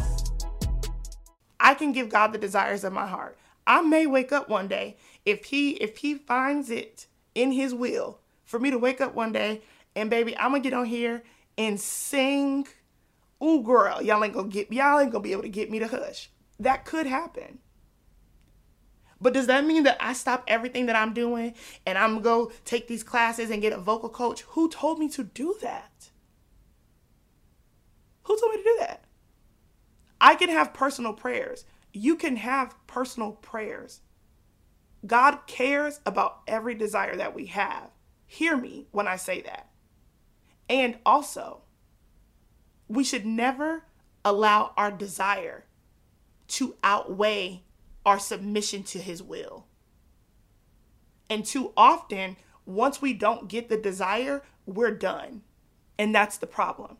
I 1.59 1.75
can 1.75 1.91
give 1.91 2.09
God 2.09 2.29
the 2.33 2.39
desires 2.39 2.85
of 2.85 2.93
my 2.93 3.07
heart. 3.07 3.37
I 3.67 3.81
may 3.83 4.07
wake 4.07 4.31
up 4.31 4.49
one 4.49 4.69
day 4.69 4.97
if 5.25 5.47
he 5.47 5.71
if 5.73 5.99
he 5.99 6.15
finds 6.15 6.71
it 6.71 7.07
in 7.35 7.51
his 7.51 7.75
will 7.75 8.21
for 8.45 8.61
me 8.61 8.71
to 8.71 8.79
wake 8.79 9.01
up 9.01 9.15
one 9.15 9.33
day 9.33 9.63
and 9.97 10.09
baby, 10.09 10.37
I'm 10.37 10.53
gonna 10.53 10.61
get 10.61 10.73
on 10.73 10.87
here 10.87 11.25
and 11.59 11.81
sing. 11.81 12.69
Ooh, 13.43 13.63
girl, 13.63 14.01
y'all 14.01 14.23
ain't 14.23 14.35
gonna 14.35 14.49
get 14.49 14.73
y'all 14.73 15.01
ain't 15.01 15.11
gonna 15.11 15.23
be 15.23 15.33
able 15.33 15.43
to 15.43 15.49
get 15.49 15.71
me 15.71 15.81
to 15.81 15.89
hush. 15.89 16.31
That 16.61 16.85
could 16.85 17.07
happen. 17.07 17.59
But 19.25 19.33
does 19.33 19.47
that 19.47 19.65
mean 19.65 19.85
that 19.85 19.97
I 20.01 20.13
stop 20.13 20.45
everything 20.47 20.85
that 20.85 20.97
I'm 20.97 21.15
doing 21.15 21.55
and 21.87 21.97
I'm 21.97 22.17
to 22.17 22.21
go 22.21 22.53
take 22.67 22.89
these 22.89 23.03
classes 23.03 23.51
and 23.51 23.63
get 23.63 23.73
a 23.73 23.79
vocal 23.79 24.11
coach? 24.11 24.43
Who 24.49 24.69
told 24.69 24.99
me 24.99 25.09
to 25.09 25.25
do 25.25 25.57
that? 25.63 26.11
Who 28.25 28.39
told 28.39 28.53
me 28.53 28.59
to 28.59 28.63
do 28.63 28.77
that? 28.81 29.05
I 30.21 30.35
can 30.35 30.51
have 30.51 30.75
personal 30.75 31.15
prayers. 31.15 31.65
You 31.91 32.17
can 32.17 32.37
have 32.37 32.77
personal 32.87 33.33
prayers. 33.33 34.03
God 35.07 35.39
cares 35.47 36.01
about 36.05 36.43
every 36.47 36.75
desire 36.75 37.17
that 37.17 37.35
we 37.35 37.47
have. 37.47 37.93
Hear 38.27 38.59
me 38.59 38.89
when 38.91 39.09
I 39.09 39.17
say 39.17 39.41
that. 39.41 39.71
And 40.69 40.99
also, 41.07 41.63
we 42.89 43.03
should 43.03 43.25
never 43.25 43.85
allow 44.23 44.75
our 44.77 44.91
desire 44.91 45.65
to 46.49 46.77
outweigh 46.85 47.63
our 48.05 48.19
submission 48.19 48.83
to 48.85 48.99
his 48.99 49.23
will. 49.23 49.67
And 51.31 51.45
too 51.45 51.73
often, 51.77 52.37
once 52.67 53.01
we 53.01 53.13
don't 53.13 53.49
get 53.49 53.69
the 53.69 53.77
desire, 53.77 54.43
we're 54.67 54.95
done. 54.95 55.43
And 55.99 56.15
that's 56.15 56.39
the 56.39 56.47
problem. 56.47 56.99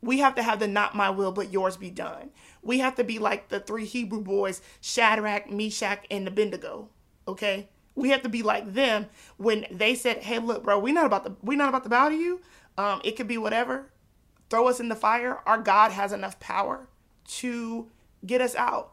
We 0.00 0.18
have 0.18 0.34
to 0.34 0.42
have 0.42 0.58
the 0.58 0.66
not 0.66 0.96
my 0.96 1.10
will, 1.10 1.32
but 1.32 1.52
yours 1.52 1.76
be 1.76 1.90
done. 1.90 2.30
We 2.62 2.80
have 2.80 2.96
to 2.96 3.04
be 3.04 3.18
like 3.18 3.48
the 3.48 3.60
three 3.60 3.84
Hebrew 3.84 4.20
boys, 4.20 4.60
Shadrach, 4.80 5.50
Meshach, 5.50 6.04
and 6.10 6.26
Abednego. 6.26 6.88
Okay? 7.28 7.68
We 7.94 8.08
have 8.10 8.22
to 8.22 8.28
be 8.28 8.42
like 8.42 8.72
them 8.72 9.06
when 9.36 9.66
they 9.70 9.94
said, 9.94 10.18
Hey, 10.18 10.38
look, 10.38 10.64
bro, 10.64 10.78
we're 10.78 10.94
not 10.94 11.06
about 11.06 11.24
to 11.26 11.36
we're 11.42 11.58
not 11.58 11.68
about 11.68 11.84
to 11.84 11.90
bow 11.90 12.08
to 12.08 12.16
you. 12.16 12.40
Um, 12.76 13.00
it 13.04 13.16
could 13.16 13.28
be 13.28 13.38
whatever. 13.38 13.90
Throw 14.50 14.66
us 14.66 14.80
in 14.80 14.88
the 14.88 14.96
fire. 14.96 15.40
Our 15.46 15.58
God 15.58 15.92
has 15.92 16.12
enough 16.12 16.40
power 16.40 16.88
to 17.38 17.88
get 18.26 18.40
us 18.40 18.54
out. 18.56 18.92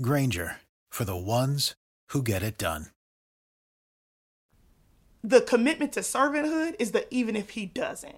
Grainger, 0.00 0.56
for 0.90 1.04
the 1.04 1.16
ones 1.16 1.74
who 2.10 2.22
get 2.22 2.42
it 2.42 2.56
done. 2.56 2.86
The 5.22 5.42
commitment 5.42 5.92
to 5.92 6.00
servanthood 6.00 6.76
is 6.78 6.92
that 6.92 7.06
even 7.10 7.36
if 7.36 7.50
he 7.50 7.66
doesn't, 7.66 8.16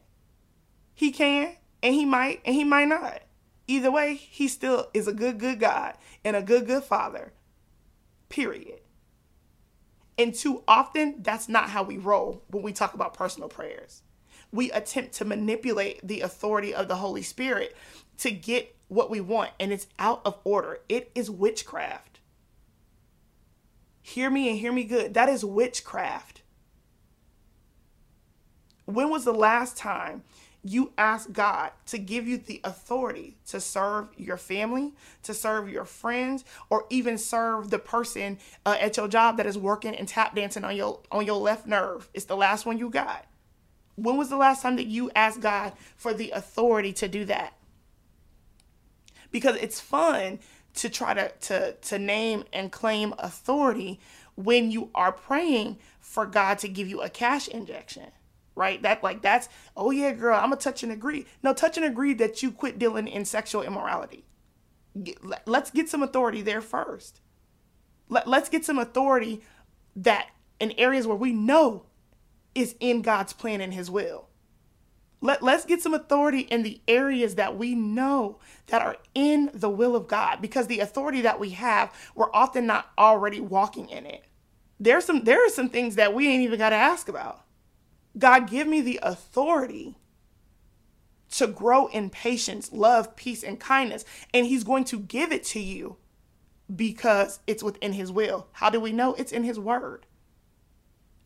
he 0.95 1.11
can 1.11 1.57
and 1.83 1.95
he 1.95 2.05
might 2.05 2.41
and 2.45 2.55
he 2.55 2.63
might 2.63 2.87
not. 2.87 3.23
Either 3.67 3.91
way, 3.91 4.15
he 4.15 4.47
still 4.47 4.91
is 4.95 5.09
a 5.09 5.13
good, 5.13 5.39
good 5.39 5.59
God 5.59 5.95
and 6.25 6.37
a 6.37 6.43
good, 6.43 6.67
good 6.67 6.85
father. 6.85 7.33
Period. 8.29 8.81
And 10.17 10.35
too 10.35 10.63
often, 10.69 11.23
that's 11.23 11.49
not 11.49 11.71
how 11.71 11.83
we 11.83 11.97
roll 11.97 12.45
when 12.49 12.63
we 12.63 12.73
talk 12.73 12.95
about 12.95 13.15
personal 13.15 13.49
prayers. 13.49 14.03
We 14.53 14.71
attempt 14.71 15.15
to 15.15 15.25
manipulate 15.25 16.07
the 16.07 16.21
authority 16.21 16.75
of 16.75 16.87
the 16.87 16.97
Holy 16.97 17.23
Spirit 17.23 17.77
to 18.19 18.31
get 18.31 18.77
what 18.93 19.11
we 19.11 19.21
want 19.21 19.51
and 19.59 19.73
it's 19.73 19.87
out 19.99 20.21
of 20.25 20.39
order. 20.45 20.81
It 20.89 21.11
is 21.15 21.31
witchcraft. 21.31 22.21
Hear 24.03 24.29
me 24.29 24.51
and 24.51 24.59
hear 24.59 24.73
me 24.73 24.85
good. 24.85 25.15
That 25.15 25.29
is 25.29 25.45
witchcraft. 25.45 26.43
When 28.85 29.11
was 29.11 29.25
the 29.25 29.33
last 29.33 29.77
time 29.77 30.25
you 30.65 30.93
asked 30.99 31.33
God 31.33 31.71
to 31.87 31.99
give 31.99 32.27
you 32.29 32.37
the 32.37 32.61
authority 32.63 33.37
to 33.47 33.61
serve 33.61 34.09
your 34.17 34.37
family, 34.37 34.93
to 35.23 35.33
serve 35.33 35.69
your 35.69 35.85
friends, 35.85 36.45
or 36.69 36.87
even 36.91 37.17
serve 37.17 37.71
the 37.71 37.79
person 37.79 38.39
uh, 38.67 38.77
at 38.79 38.97
your 38.97 39.09
job 39.09 39.39
that 39.39 39.47
is 39.47 39.57
working 39.57 39.95
and 39.95 40.07
tap 40.07 40.35
dancing 40.35 40.65
on 40.65 40.77
your 40.77 41.01
on 41.11 41.25
your 41.25 41.41
left 41.41 41.67
nerve? 41.67 42.09
It's 42.13 42.27
the 42.27 42.37
last 42.37 42.67
one 42.67 42.79
you 42.79 42.91
got. 42.91 43.25
When 43.97 44.17
was 44.17 44.29
the 44.29 44.37
last 44.37 44.63
time 44.63 44.77
that 44.77 44.87
you 44.87 45.11
asked 45.17 45.41
God 45.41 45.73
for 45.97 46.13
the 46.13 46.31
authority 46.31 46.93
to 46.95 47.09
do 47.09 47.25
that? 47.27 47.55
Because 49.33 49.57
it's 49.57 49.81
fun 49.81 50.39
to 50.75 50.89
try 50.89 51.15
to 51.15 51.31
to 51.31 51.73
to 51.73 51.99
name 51.99 52.45
and 52.53 52.71
claim 52.71 53.15
authority 53.19 54.01
when 54.37 54.71
you 54.71 54.91
are 54.95 55.13
praying 55.13 55.79
for 56.01 56.27
God 56.27 56.59
to 56.61 56.69
give 56.69 56.89
you 56.89 57.03
a 57.03 57.09
cash 57.09 57.49
injection. 57.49 58.11
Right? 58.55 58.83
That 58.83 59.03
like 59.03 59.23
that's 59.23 59.49
oh 59.77 59.91
yeah, 59.91 60.13
girl, 60.13 60.37
I'm 60.37 60.51
gonna 60.51 60.57
touch 60.57 60.83
and 60.83 60.93
agree. 60.93 61.27
No, 61.43 61.53
touch 61.53 61.77
and 61.77 61.87
agree 61.87 62.15
that 62.15 62.43
you 62.43 62.51
quit 62.53 62.79
dealing 62.79 63.09
in 63.09 63.25
sexual 63.25 63.63
immorality. 63.63 64.25
Let's 65.47 65.71
get 65.71 65.89
some 65.89 66.03
authority 66.03 66.43
there 66.43 66.61
first. 66.61 67.21
Let, 68.09 68.29
let's 68.29 68.51
get 68.51 68.65
some 68.65 68.79
authority 68.79 69.43
that 69.97 70.29
in 70.61 70.73
areas 70.73 71.07
where 71.07 71.17
we 71.17 71.33
know 71.33 71.87
is 72.55 72.75
in 72.79 73.01
God's 73.03 73.33
plan 73.33 73.61
and 73.63 73.73
his 73.73 73.91
will. 73.91 74.29
Let, 75.23 75.41
let's 75.41 75.65
get 75.65 75.81
some 75.81 75.95
authority 75.95 76.41
in 76.41 76.65
the 76.65 76.81
areas 76.89 77.37
that 77.37 77.57
we 77.57 77.77
know 77.77 78.41
that 78.67 78.83
are 78.83 78.97
in 79.15 79.51
the 79.55 79.71
will 79.71 79.95
of 79.95 80.09
God 80.09 80.43
because 80.43 80.67
the 80.67 80.81
authority 80.81 81.21
that 81.23 81.39
we 81.39 81.51
have, 81.51 81.95
we're 82.17 82.35
often 82.35 82.67
not 82.67 82.91
already 82.99 83.41
walking 83.41 83.89
in 83.89 84.05
it. 84.05 84.25
There's 84.81 85.05
some 85.05 85.23
there 85.23 85.47
are 85.47 85.49
some 85.49 85.69
things 85.69 85.95
that 85.95 86.13
we 86.13 86.27
ain't 86.27 86.43
even 86.43 86.59
got 86.59 86.71
to 86.71 86.77
ask 86.77 87.09
about. 87.09 87.45
God, 88.19 88.51
give 88.51 88.67
me 88.67 88.81
the 88.81 88.99
authority 89.01 89.97
to 91.31 91.47
grow 91.47 91.87
in 91.87 92.11
patience, 92.11 92.73
love, 92.73 93.15
peace, 93.15 93.45
and 93.45 93.61
kindness. 93.61 94.05
And 94.35 94.45
He's 94.45 94.65
going 94.65 94.85
to 94.87 94.99
give 94.99 95.31
it 95.31 95.45
to 95.45 95.61
you 95.61 95.99
because 96.75 97.39
it's 97.47 97.63
within 97.63 97.93
His 97.93 98.11
will. 98.11 98.49
How 98.53 98.71
do 98.71 98.81
we 98.81 98.91
know? 98.91 99.15
It's 99.15 99.31
in 99.31 99.45
His 99.45 99.59
word. 99.59 100.05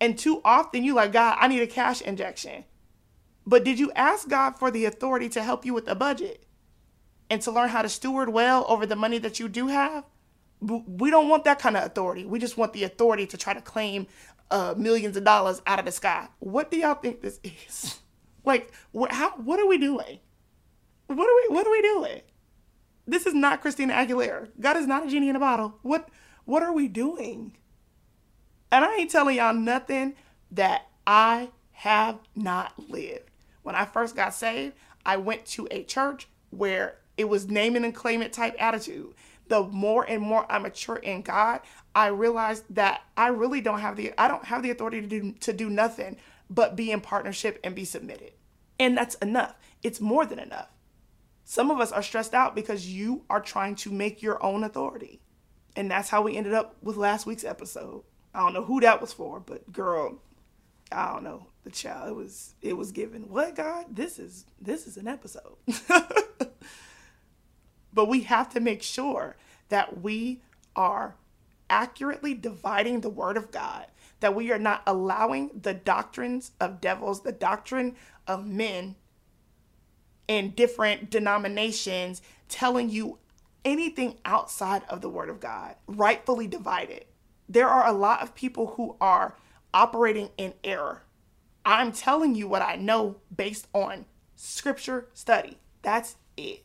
And 0.03 0.19
too 0.19 0.43
often 0.45 0.85
you 0.85 0.95
like, 0.95 1.13
God, 1.13 1.39
I 1.41 1.49
need 1.49 1.63
a 1.63 1.67
cash 1.67 2.03
injection. 2.03 2.65
But 3.47 3.65
did 3.65 3.79
you 3.79 3.93
ask 3.93 4.29
God 4.29 4.59
for 4.59 4.71
the 4.71 4.85
authority 4.87 5.29
to 5.31 5.43
help 5.43 5.65
you 5.65 5.73
with 5.73 5.87
the 5.87 5.95
budget 5.95 6.45
and 7.31 7.41
to 7.43 7.53
learn 7.53 7.69
how 7.69 7.83
to 7.83 7.89
steward 7.89 8.29
well 8.29 8.67
over 8.69 8.87
the 8.87 8.97
money 8.97 9.19
that 9.19 9.39
you 9.39 9.49
do 9.49 9.69
have? 9.69 10.05
We 10.61 11.11
don't 11.11 11.29
want 11.29 11.45
that 11.45 11.59
kind 11.59 11.77
of 11.77 11.85
authority. 11.85 12.25
We 12.25 12.39
just 12.39 12.57
want 12.57 12.73
the 12.73 12.85
authority 12.85 13.27
to 13.27 13.37
try 13.37 13.55
to 13.55 13.61
claim 13.61 14.07
uh, 14.51 14.75
millions 14.77 15.17
of 15.17 15.25
dollars 15.25 15.63
out 15.67 15.79
of 15.79 15.85
the 15.85 15.93
sky. 15.93 16.29
What 16.41 16.71
do 16.71 16.79
y'all 16.79 16.95
think 16.95 17.21
this 17.23 17.41
is? 17.43 18.01
Like, 18.47 18.73
what? 18.93 19.11
How? 19.11 19.31
What 19.31 19.59
are 19.59 19.67
we 19.67 19.77
doing? 19.77 20.21
What 21.09 21.29
are 21.29 21.35
we? 21.35 21.53
What 21.53 21.67
are 21.67 21.71
we 21.73 21.83
doing? 21.83 22.21
This 23.05 23.27
is 23.27 23.35
not 23.35 23.61
Christina 23.61 23.93
Aguilera. 23.95 24.49
God 24.61 24.77
is 24.77 24.87
not 24.87 25.05
a 25.05 25.11
genie 25.11 25.29
in 25.29 25.35
a 25.35 25.41
bottle. 25.41 25.81
What? 25.83 26.09
What 26.45 26.63
are 26.63 26.73
we 26.73 26.87
doing? 26.87 27.57
And 28.71 28.85
I 28.85 28.99
ain't 28.99 29.11
telling 29.11 29.39
y'all 29.39 29.53
nothing 29.53 30.15
that 30.53 30.87
I 31.09 31.51
have 31.73 32.21
not 32.37 32.89
lived. 32.89 33.31
When 33.67 33.75
I 33.75 33.85
first 33.85 34.15
got 34.15 34.33
saved, 34.33 34.77
I 35.05 35.17
went 35.17 35.45
to 35.47 35.67
a 35.73 35.83
church 35.83 36.29
where 36.51 36.99
it 37.17 37.29
was 37.29 37.49
name 37.49 37.75
it 37.75 37.83
and 37.83 37.93
claim 37.93 38.23
it 38.23 38.33
type 38.33 38.55
attitude. 38.61 39.13
The 39.49 39.65
more 39.65 40.05
and 40.09 40.23
more 40.23 40.47
I 40.49 40.61
mature 40.61 40.95
in 40.95 41.23
God, 41.23 41.63
I 41.93 42.07
realized 42.07 42.63
that 42.71 43.03
I 43.17 43.27
really 43.27 43.61
don't 43.61 43.81
have 43.81 43.97
the 43.97 44.13
I 44.17 44.29
don't 44.29 44.45
have 44.45 44.63
the 44.63 44.71
authority 44.71 45.01
to 45.01 45.09
do 45.09 45.33
to 45.33 45.53
do 45.53 45.69
nothing 45.69 46.17
but 46.49 46.77
be 46.77 46.93
in 46.93 47.01
partnership 47.01 47.59
and 47.65 47.75
be 47.75 47.85
submitted. 47.85 48.35
And 48.79 48.97
that's 48.97 49.17
enough. 49.17 49.57
It's 49.83 50.01
more 50.01 50.25
than 50.25 50.39
enough. 50.39 50.69
Some 51.43 51.73
of 51.73 51.81
us 51.81 51.91
are 51.91 52.05
stressed 52.05 52.35
out 52.35 52.55
because 52.55 52.87
you 52.87 53.25
are 53.29 53.41
trying 53.41 53.75
to 53.77 53.91
make 53.91 54.23
your 54.23 54.41
own 54.45 54.63
authority. 54.63 55.21
And 55.75 55.91
that's 55.91 56.11
how 56.11 56.23
we 56.23 56.37
ended 56.37 56.55
up 56.55 56.77
with 56.85 56.97
last 56.97 57.27
week's 57.27 57.43
episode. 57.43 58.05
I 58.33 58.39
don't 58.39 58.55
know 58.55 58.65
who 58.65 58.79
that 58.83 59.01
was 59.01 59.13
for, 59.13 59.41
but 59.41 59.73
girl, 59.73 60.23
I 60.93 61.15
don't 61.15 61.25
know 61.25 61.49
the 61.67 61.73
child. 61.73 62.09
It 62.09 62.15
was 62.15 62.55
it 62.63 62.77
was 62.77 62.93
given. 62.93 63.23
What 63.23 63.57
God? 63.57 63.87
This 63.91 64.19
is 64.19 64.47
this 64.61 64.87
is 64.87 64.97
an 64.97 65.09
episode. 65.09 65.57
but 67.93 68.09
we 68.09 68.23
have 68.23 68.49
to 68.51 68.61
make 68.61 68.83
sure 68.83 69.37
that 69.69 70.01
we 70.01 70.43
are 70.77 71.17
accurately 71.69 72.35
dividing 72.35 73.01
the 73.01 73.11
word 73.11 73.37
of 73.37 73.51
God, 73.51 73.87
that 74.21 74.35
we 74.35 74.53
are 74.53 74.61
not 74.61 74.83
allowing 74.87 75.51
the 75.61 75.75
doctrines 75.75 76.53
of 76.61 76.81
devils, 76.81 77.23
the 77.23 77.33
doctrine 77.33 77.97
of 78.29 78.47
men 78.47 78.95
in 80.29 80.51
different 80.51 81.11
denominations 81.11 82.23
telling 82.49 82.89
you 82.91 83.19
anything 83.65 84.19
outside 84.25 84.83
of 84.89 85.01
the 85.01 85.11
word 85.11 85.29
of 85.29 85.41
God, 85.41 85.75
rightfully 85.89 86.47
divided. 86.47 87.07
There 87.49 87.69
are 87.69 87.89
a 87.89 87.93
lot 87.93 88.23
of 88.23 88.37
people 88.37 88.75
who 88.77 88.97
are 89.01 89.35
operating 89.75 90.31
in 90.37 90.55
error. 90.63 91.03
I'm 91.67 91.91
telling 91.91 92.37
you 92.37 92.47
what 92.47 92.63
I 92.63 92.77
know 92.77 93.17
based 93.37 93.67
on 93.75 94.07
scripture 94.37 95.09
study. 95.13 95.59
That's 95.83 96.15
it. 96.37 96.65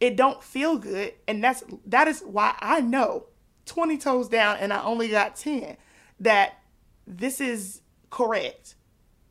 It 0.00 0.16
don't 0.16 0.42
feel 0.42 0.78
good 0.78 1.14
and 1.26 1.42
that's 1.42 1.64
that 1.84 2.06
is 2.06 2.20
why 2.20 2.54
I 2.60 2.80
know 2.80 3.26
20 3.66 3.98
toes 3.98 4.28
down 4.28 4.58
and 4.58 4.72
I 4.72 4.82
only 4.84 5.08
got 5.08 5.34
10 5.34 5.76
that 6.20 6.58
this 7.04 7.40
is 7.40 7.82
correct. 8.10 8.76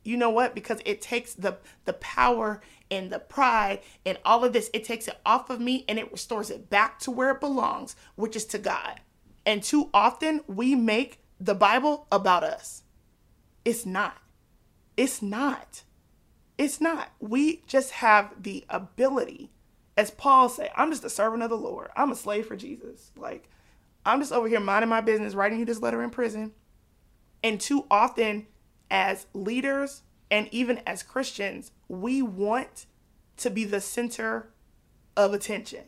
You 0.04 0.18
know 0.18 0.30
what? 0.30 0.54
Because 0.54 0.80
it 0.84 1.00
takes 1.00 1.32
the 1.32 1.56
the 1.86 1.94
power 1.94 2.60
and 2.90 3.10
the 3.10 3.18
pride 3.18 3.80
and 4.04 4.18
all 4.26 4.44
of 4.44 4.52
this, 4.52 4.68
it 4.74 4.84
takes 4.84 5.08
it 5.08 5.18
off 5.24 5.48
of 5.48 5.58
me 5.58 5.86
and 5.88 5.98
it 5.98 6.12
restores 6.12 6.50
it 6.50 6.68
back 6.68 6.98
to 7.00 7.10
where 7.10 7.30
it 7.30 7.40
belongs, 7.40 7.96
which 8.14 8.36
is 8.36 8.44
to 8.46 8.58
God. 8.58 9.00
And 9.46 9.62
too 9.62 9.88
often 9.94 10.42
we 10.46 10.74
make 10.74 11.20
the 11.40 11.54
Bible 11.54 12.06
about 12.12 12.44
us. 12.44 12.82
It's 13.68 13.84
not. 13.84 14.16
It's 14.96 15.20
not. 15.20 15.82
It's 16.56 16.80
not. 16.80 17.10
We 17.20 17.64
just 17.66 17.90
have 17.90 18.42
the 18.42 18.64
ability, 18.70 19.50
as 19.94 20.10
Paul 20.10 20.48
said, 20.48 20.70
I'm 20.74 20.90
just 20.90 21.04
a 21.04 21.10
servant 21.10 21.42
of 21.42 21.50
the 21.50 21.58
Lord. 21.58 21.90
I'm 21.94 22.10
a 22.10 22.16
slave 22.16 22.46
for 22.46 22.56
Jesus. 22.56 23.10
Like, 23.14 23.50
I'm 24.06 24.20
just 24.20 24.32
over 24.32 24.48
here 24.48 24.58
minding 24.58 24.88
my 24.88 25.02
business, 25.02 25.34
writing 25.34 25.58
you 25.58 25.66
this 25.66 25.82
letter 25.82 26.02
in 26.02 26.08
prison. 26.08 26.52
And 27.44 27.60
too 27.60 27.84
often, 27.90 28.46
as 28.90 29.26
leaders 29.34 30.00
and 30.30 30.48
even 30.50 30.80
as 30.86 31.02
Christians, 31.02 31.70
we 31.88 32.22
want 32.22 32.86
to 33.36 33.50
be 33.50 33.64
the 33.64 33.82
center 33.82 34.48
of 35.14 35.34
attention. 35.34 35.84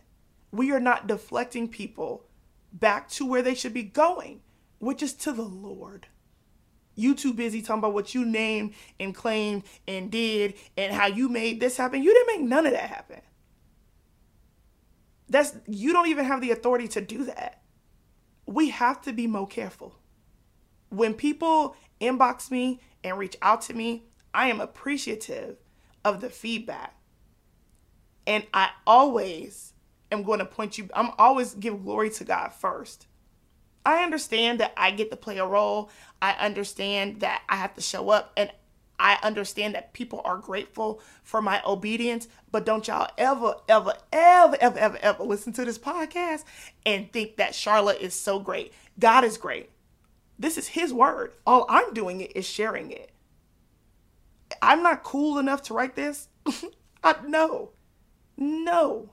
We 0.52 0.70
are 0.70 0.80
not 0.80 1.06
deflecting 1.06 1.66
people 1.66 2.26
back 2.74 3.08
to 3.12 3.24
where 3.24 3.40
they 3.40 3.54
should 3.54 3.72
be 3.72 3.84
going 3.84 4.42
which 4.80 5.02
is 5.02 5.14
to 5.14 5.32
the 5.32 5.42
Lord. 5.42 6.08
You 6.94 7.14
too 7.14 7.32
busy 7.32 7.62
talking 7.62 7.78
about 7.78 7.94
what 7.94 8.14
you 8.14 8.24
named 8.24 8.74
and 8.98 9.14
claimed 9.14 9.62
and 9.86 10.10
did 10.10 10.54
and 10.76 10.92
how 10.92 11.06
you 11.06 11.28
made 11.28 11.60
this 11.60 11.76
happen. 11.76 12.02
You 12.02 12.12
didn't 12.12 12.40
make 12.40 12.48
none 12.48 12.66
of 12.66 12.72
that 12.72 12.90
happen. 12.90 13.20
That's 15.28 15.56
you 15.66 15.92
don't 15.92 16.08
even 16.08 16.24
have 16.24 16.40
the 16.40 16.50
authority 16.50 16.88
to 16.88 17.00
do 17.00 17.24
that. 17.24 17.62
We 18.46 18.70
have 18.70 19.00
to 19.02 19.12
be 19.12 19.26
more 19.26 19.46
careful. 19.46 19.94
When 20.88 21.14
people 21.14 21.76
inbox 22.00 22.50
me 22.50 22.80
and 23.04 23.16
reach 23.16 23.36
out 23.40 23.62
to 23.62 23.74
me, 23.74 24.04
I 24.34 24.48
am 24.48 24.60
appreciative 24.60 25.56
of 26.04 26.20
the 26.20 26.30
feedback. 26.30 26.96
And 28.26 28.44
I 28.52 28.70
always 28.86 29.72
am 30.10 30.24
going 30.24 30.40
to 30.40 30.44
point 30.44 30.78
you 30.78 30.88
I'm 30.94 31.12
always 31.18 31.54
give 31.54 31.84
glory 31.84 32.10
to 32.10 32.24
God 32.24 32.52
first 32.52 33.06
I 33.84 34.02
understand 34.02 34.60
that 34.60 34.72
I 34.76 34.90
get 34.90 35.10
to 35.10 35.16
play 35.16 35.38
a 35.38 35.46
role. 35.46 35.90
I 36.20 36.32
understand 36.32 37.20
that 37.20 37.42
I 37.48 37.56
have 37.56 37.74
to 37.74 37.80
show 37.80 38.10
up 38.10 38.32
and 38.36 38.50
I 39.00 39.18
understand 39.22 39.74
that 39.74 39.94
people 39.94 40.20
are 40.26 40.36
grateful 40.36 41.00
for 41.22 41.40
my 41.40 41.62
obedience, 41.66 42.28
but 42.52 42.66
don't 42.66 42.86
y'all 42.86 43.08
ever, 43.16 43.54
ever, 43.66 43.94
ever, 44.12 44.56
ever, 44.60 44.78
ever, 44.78 44.98
ever 45.00 45.22
listen 45.24 45.54
to 45.54 45.64
this 45.64 45.78
podcast 45.78 46.44
and 46.84 47.10
think 47.10 47.36
that 47.36 47.52
Sharla 47.52 47.98
is 47.98 48.12
so 48.12 48.38
great. 48.38 48.74
God 48.98 49.24
is 49.24 49.38
great. 49.38 49.70
This 50.38 50.58
is 50.58 50.68
His 50.68 50.92
word. 50.92 51.32
All 51.46 51.64
I'm 51.70 51.94
doing 51.94 52.20
it 52.20 52.36
is 52.36 52.46
sharing 52.46 52.90
it. 52.90 53.10
I'm 54.60 54.82
not 54.82 55.02
cool 55.02 55.38
enough 55.38 55.62
to 55.62 55.74
write 55.74 55.96
this. 55.96 56.28
I, 57.02 57.14
no, 57.26 57.70
no. 58.36 59.08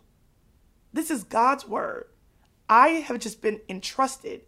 This 0.91 1.10
is 1.10 1.23
God's 1.23 1.65
word. 1.65 2.08
I 2.69 2.89
have 2.89 3.19
just 3.19 3.41
been 3.41 3.62
entrusted 3.69 4.41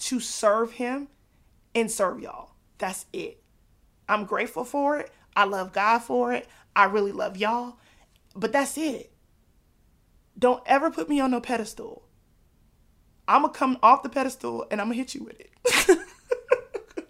to 0.00 0.20
serve 0.20 0.72
him 0.72 1.08
and 1.74 1.90
serve 1.90 2.20
y'all. 2.20 2.52
That's 2.78 3.06
it. 3.12 3.42
I'm 4.08 4.24
grateful 4.24 4.64
for 4.64 4.98
it. 4.98 5.10
I 5.36 5.44
love 5.44 5.72
God 5.72 6.00
for 6.00 6.32
it. 6.32 6.48
I 6.74 6.84
really 6.84 7.12
love 7.12 7.36
y'all. 7.36 7.76
But 8.34 8.52
that's 8.52 8.76
it. 8.76 9.12
Don't 10.38 10.62
ever 10.66 10.90
put 10.90 11.08
me 11.08 11.20
on 11.20 11.30
no 11.30 11.40
pedestal. 11.40 12.02
I'm 13.28 13.42
gonna 13.42 13.52
come 13.52 13.78
off 13.82 14.02
the 14.02 14.08
pedestal 14.08 14.66
and 14.70 14.80
I'm 14.80 14.88
gonna 14.88 14.96
hit 14.96 15.14
you 15.14 15.24
with 15.24 15.38
it. 15.38 15.98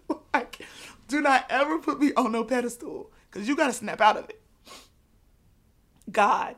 like, 0.33 0.59
do 1.07 1.21
not 1.21 1.45
ever 1.49 1.79
put 1.79 1.99
me 1.99 2.11
on 2.15 2.31
no 2.31 2.43
pedestal 2.43 3.11
because 3.29 3.47
you 3.47 3.55
gotta 3.55 3.73
snap 3.73 4.01
out 4.01 4.17
of 4.17 4.29
it. 4.29 4.41
God, 6.11 6.55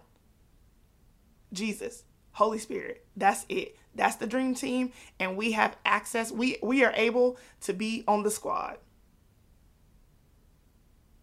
Jesus, 1.54 2.04
Holy 2.34 2.60
Spirit, 2.60 3.06
that's 3.16 3.46
it. 3.50 3.78
That's 3.96 4.16
the 4.16 4.28
dream 4.28 4.56
team, 4.56 4.92
and 5.20 5.38
we 5.38 5.52
have 5.52 5.78
access. 5.86 6.32
We 6.32 6.58
we 6.64 6.84
are 6.84 6.94
able 6.96 7.38
to 7.62 7.74
be 7.74 8.04
on 8.08 8.24
the 8.24 8.32
squad. 8.32 8.78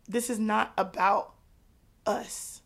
This 0.09 0.31
is 0.31 0.39
not 0.39 0.73
about 0.79 1.35
us. 2.07 2.63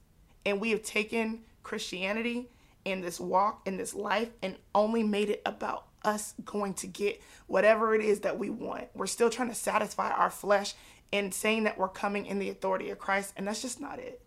And 0.47 0.61
we 0.61 0.71
have 0.71 0.83
taken 0.83 1.41
Christianity 1.63 2.51
in 2.85 3.01
this 3.01 3.19
walk, 3.19 3.63
in 3.67 3.77
this 3.77 3.95
life, 3.95 4.29
and 4.43 4.57
only 4.75 5.03
made 5.03 5.31
it 5.31 5.43
about 5.47 5.87
us 6.05 6.35
going 6.45 6.75
to 6.75 6.87
get 6.87 7.21
whatever 7.47 7.95
it 7.95 8.03
is 8.03 8.21
that 8.21 8.39
we 8.39 8.51
want. 8.51 8.89
We're 8.95 9.07
still 9.07 9.31
trying 9.31 9.49
to 9.49 9.55
satisfy 9.55 10.11
our 10.11 10.31
flesh 10.31 10.75
and 11.13 11.33
saying 11.33 11.65
that 11.65 11.79
we're 11.79 11.89
coming 11.89 12.27
in 12.27 12.39
the 12.39 12.51
authority 12.51 12.91
of 12.91 12.99
Christ, 12.99 13.33
and 13.37 13.47
that's 13.47 13.63
just 13.63 13.81
not 13.81 13.99
it. 13.99 14.21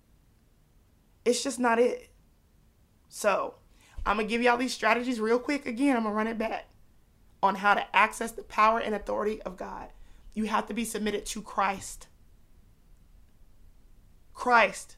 It's 1.25 1.43
just 1.43 1.59
not 1.59 1.79
it. 1.79 2.09
So, 3.09 3.55
I'm 4.07 4.15
going 4.15 4.27
to 4.27 4.31
give 4.31 4.41
y'all 4.41 4.55
these 4.55 4.73
strategies 4.73 5.19
real 5.19 5.37
quick. 5.37 5.65
Again, 5.65 5.97
I'm 5.97 6.03
going 6.03 6.13
to 6.13 6.17
run 6.17 6.27
it 6.27 6.37
back 6.37 6.69
on 7.43 7.55
how 7.55 7.73
to 7.73 7.95
access 7.95 8.31
the 8.31 8.41
power 8.41 8.79
and 8.79 8.95
authority 8.95 9.41
of 9.41 9.57
God. 9.57 9.89
You 10.33 10.45
have 10.45 10.65
to 10.67 10.73
be 10.73 10.85
submitted 10.85 11.25
to 11.27 11.41
Christ. 11.41 12.07
Christ. 14.33 14.95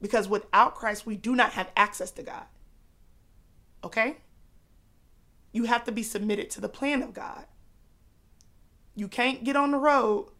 Because 0.00 0.28
without 0.28 0.74
Christ, 0.74 1.06
we 1.06 1.16
do 1.16 1.36
not 1.36 1.52
have 1.52 1.70
access 1.76 2.10
to 2.12 2.24
God. 2.24 2.44
Okay? 3.84 4.16
You 5.52 5.64
have 5.64 5.84
to 5.84 5.92
be 5.92 6.02
submitted 6.02 6.50
to 6.50 6.60
the 6.60 6.68
plan 6.68 7.02
of 7.02 7.14
God. 7.14 7.44
You 8.96 9.06
can't 9.06 9.44
get 9.44 9.54
on 9.54 9.70
the 9.70 9.78
road 9.78 10.30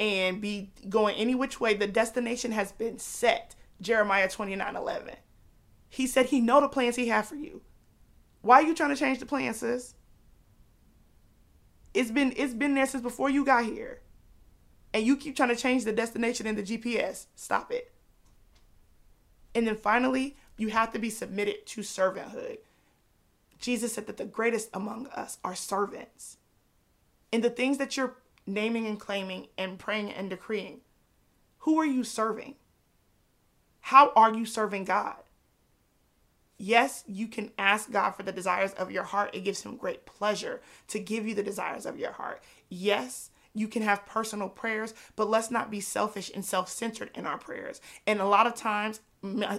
and 0.00 0.40
be 0.40 0.72
going 0.88 1.14
any 1.14 1.36
which 1.36 1.60
way. 1.60 1.74
The 1.74 1.86
destination 1.86 2.50
has 2.50 2.72
been 2.72 2.98
set. 2.98 3.54
Jeremiah 3.80 4.28
29 4.28 4.74
11. 4.74 5.14
He 5.90 6.06
said 6.06 6.26
he 6.26 6.40
know 6.40 6.60
the 6.60 6.68
plans 6.68 6.96
he 6.96 7.08
have 7.08 7.26
for 7.26 7.34
you. 7.34 7.60
Why 8.40 8.60
are 8.60 8.66
you 8.66 8.74
trying 8.74 8.90
to 8.90 8.96
change 8.96 9.18
the 9.18 9.26
plans, 9.26 9.58
sis? 9.58 9.94
It's 11.92 12.12
been 12.12 12.32
it's 12.36 12.54
been 12.54 12.74
there 12.74 12.86
since 12.86 13.02
before 13.02 13.28
you 13.28 13.44
got 13.44 13.64
here. 13.64 14.00
And 14.94 15.04
you 15.04 15.16
keep 15.16 15.36
trying 15.36 15.50
to 15.50 15.56
change 15.56 15.84
the 15.84 15.92
destination 15.92 16.46
in 16.46 16.56
the 16.56 16.62
GPS. 16.62 17.26
Stop 17.34 17.70
it. 17.70 17.92
And 19.54 19.66
then 19.66 19.76
finally, 19.76 20.36
you 20.56 20.68
have 20.68 20.92
to 20.92 20.98
be 20.98 21.10
submitted 21.10 21.66
to 21.66 21.80
servanthood. 21.80 22.58
Jesus 23.58 23.94
said 23.94 24.06
that 24.06 24.16
the 24.16 24.24
greatest 24.24 24.70
among 24.72 25.08
us 25.08 25.38
are 25.44 25.54
servants. 25.54 26.38
In 27.30 27.40
the 27.40 27.50
things 27.50 27.78
that 27.78 27.96
you're 27.96 28.16
naming 28.46 28.86
and 28.86 28.98
claiming 28.98 29.48
and 29.58 29.78
praying 29.78 30.12
and 30.12 30.30
decreeing, 30.30 30.80
who 31.58 31.78
are 31.78 31.86
you 31.86 32.04
serving? 32.04 32.54
How 33.80 34.12
are 34.16 34.32
you 34.32 34.46
serving 34.46 34.84
God? 34.84 35.22
Yes, 36.62 37.04
you 37.06 37.26
can 37.26 37.52
ask 37.56 37.90
God 37.90 38.10
for 38.10 38.22
the 38.22 38.32
desires 38.32 38.74
of 38.74 38.90
your 38.90 39.04
heart. 39.04 39.34
It 39.34 39.44
gives 39.44 39.62
Him 39.62 39.78
great 39.78 40.04
pleasure 40.04 40.60
to 40.88 40.98
give 40.98 41.26
you 41.26 41.34
the 41.34 41.42
desires 41.42 41.86
of 41.86 41.98
your 41.98 42.12
heart. 42.12 42.42
Yes, 42.68 43.30
you 43.54 43.66
can 43.66 43.80
have 43.80 44.04
personal 44.04 44.50
prayers, 44.50 44.92
but 45.16 45.30
let's 45.30 45.50
not 45.50 45.70
be 45.70 45.80
selfish 45.80 46.30
and 46.34 46.44
self 46.44 46.68
centered 46.68 47.12
in 47.14 47.24
our 47.24 47.38
prayers. 47.38 47.80
And 48.06 48.20
a 48.20 48.26
lot 48.26 48.46
of 48.46 48.54
times, 48.56 49.00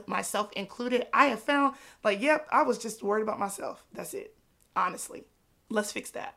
myself 0.05 0.51
included, 0.53 1.07
I 1.11 1.25
have 1.25 1.39
found 1.39 1.75
like, 2.03 2.21
yep, 2.21 2.47
I 2.51 2.61
was 2.61 2.77
just 2.77 3.01
worried 3.01 3.23
about 3.23 3.39
myself. 3.39 3.83
That's 3.91 4.13
it. 4.13 4.35
Honestly, 4.75 5.23
let's 5.69 5.91
fix 5.91 6.11
that. 6.11 6.35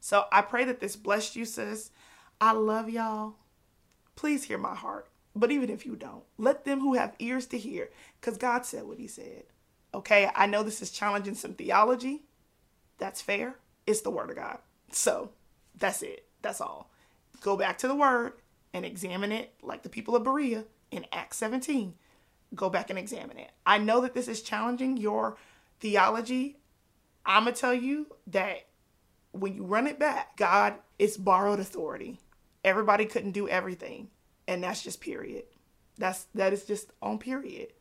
So 0.00 0.26
I 0.30 0.42
pray 0.42 0.64
that 0.66 0.80
this 0.80 0.94
blessed 0.94 1.36
you, 1.36 1.46
sis. 1.46 1.90
I 2.38 2.52
love 2.52 2.90
y'all. 2.90 3.36
Please 4.14 4.44
hear 4.44 4.58
my 4.58 4.74
heart. 4.74 5.08
But 5.34 5.50
even 5.50 5.70
if 5.70 5.86
you 5.86 5.96
don't, 5.96 6.24
let 6.36 6.66
them 6.66 6.80
who 6.80 6.92
have 6.96 7.16
ears 7.18 7.46
to 7.46 7.58
hear, 7.58 7.88
because 8.20 8.36
God 8.36 8.66
said 8.66 8.84
what 8.84 8.98
He 8.98 9.06
said. 9.06 9.44
Okay, 9.94 10.30
I 10.34 10.46
know 10.46 10.62
this 10.62 10.82
is 10.82 10.90
challenging 10.90 11.34
some 11.34 11.54
theology. 11.54 12.22
That's 12.98 13.20
fair. 13.20 13.56
It's 13.86 14.00
the 14.00 14.10
Word 14.10 14.30
of 14.30 14.36
God. 14.36 14.58
So 14.90 15.30
that's 15.76 16.02
it. 16.02 16.26
That's 16.40 16.60
all. 16.60 16.90
Go 17.40 17.56
back 17.56 17.78
to 17.78 17.88
the 17.88 17.94
Word 17.94 18.34
and 18.72 18.84
examine 18.84 19.32
it 19.32 19.52
like 19.62 19.82
the 19.82 19.88
people 19.88 20.16
of 20.16 20.24
Berea 20.24 20.64
in 20.90 21.06
Acts 21.12 21.36
17. 21.38 21.94
Go 22.54 22.70
back 22.70 22.90
and 22.90 22.98
examine 22.98 23.38
it. 23.38 23.50
I 23.66 23.78
know 23.78 24.00
that 24.02 24.14
this 24.14 24.28
is 24.28 24.42
challenging 24.42 24.96
your 24.96 25.36
theology. 25.80 26.58
I'm 27.24 27.44
going 27.44 27.54
to 27.54 27.60
tell 27.60 27.74
you 27.74 28.06
that 28.28 28.66
when 29.32 29.54
you 29.54 29.64
run 29.64 29.86
it 29.86 29.98
back, 29.98 30.36
God 30.36 30.74
is 30.98 31.16
borrowed 31.16 31.60
authority. 31.60 32.18
Everybody 32.64 33.06
couldn't 33.06 33.32
do 33.32 33.48
everything. 33.48 34.08
And 34.46 34.62
that's 34.62 34.82
just 34.82 35.00
period. 35.00 35.44
That's 35.98 36.26
that 36.34 36.52
is 36.52 36.64
just 36.64 36.92
on 37.00 37.18
period. 37.18 37.72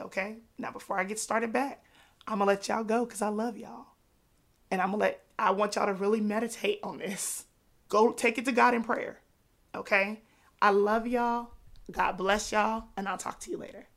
Okay? 0.00 0.38
Now, 0.58 0.70
before 0.70 0.98
I 0.98 1.04
get 1.04 1.18
started 1.18 1.52
back, 1.52 1.84
I'm 2.26 2.38
going 2.38 2.46
to 2.48 2.54
let 2.54 2.68
y'all 2.68 2.84
go 2.84 3.04
because 3.04 3.22
I 3.22 3.28
love 3.28 3.56
y'all. 3.56 3.86
And 4.70 4.80
I'm 4.80 4.88
going 4.88 5.00
to 5.00 5.06
let, 5.06 5.24
I 5.38 5.50
want 5.52 5.76
y'all 5.76 5.86
to 5.86 5.94
really 5.94 6.20
meditate 6.20 6.80
on 6.82 6.98
this. 6.98 7.44
Go 7.88 8.12
take 8.12 8.38
it 8.38 8.44
to 8.44 8.52
God 8.52 8.74
in 8.74 8.84
prayer. 8.84 9.20
Okay? 9.74 10.20
I 10.60 10.70
love 10.70 11.06
y'all. 11.06 11.50
God 11.90 12.18
bless 12.18 12.52
y'all. 12.52 12.84
And 12.96 13.08
I'll 13.08 13.18
talk 13.18 13.40
to 13.40 13.50
you 13.50 13.56
later. 13.56 13.88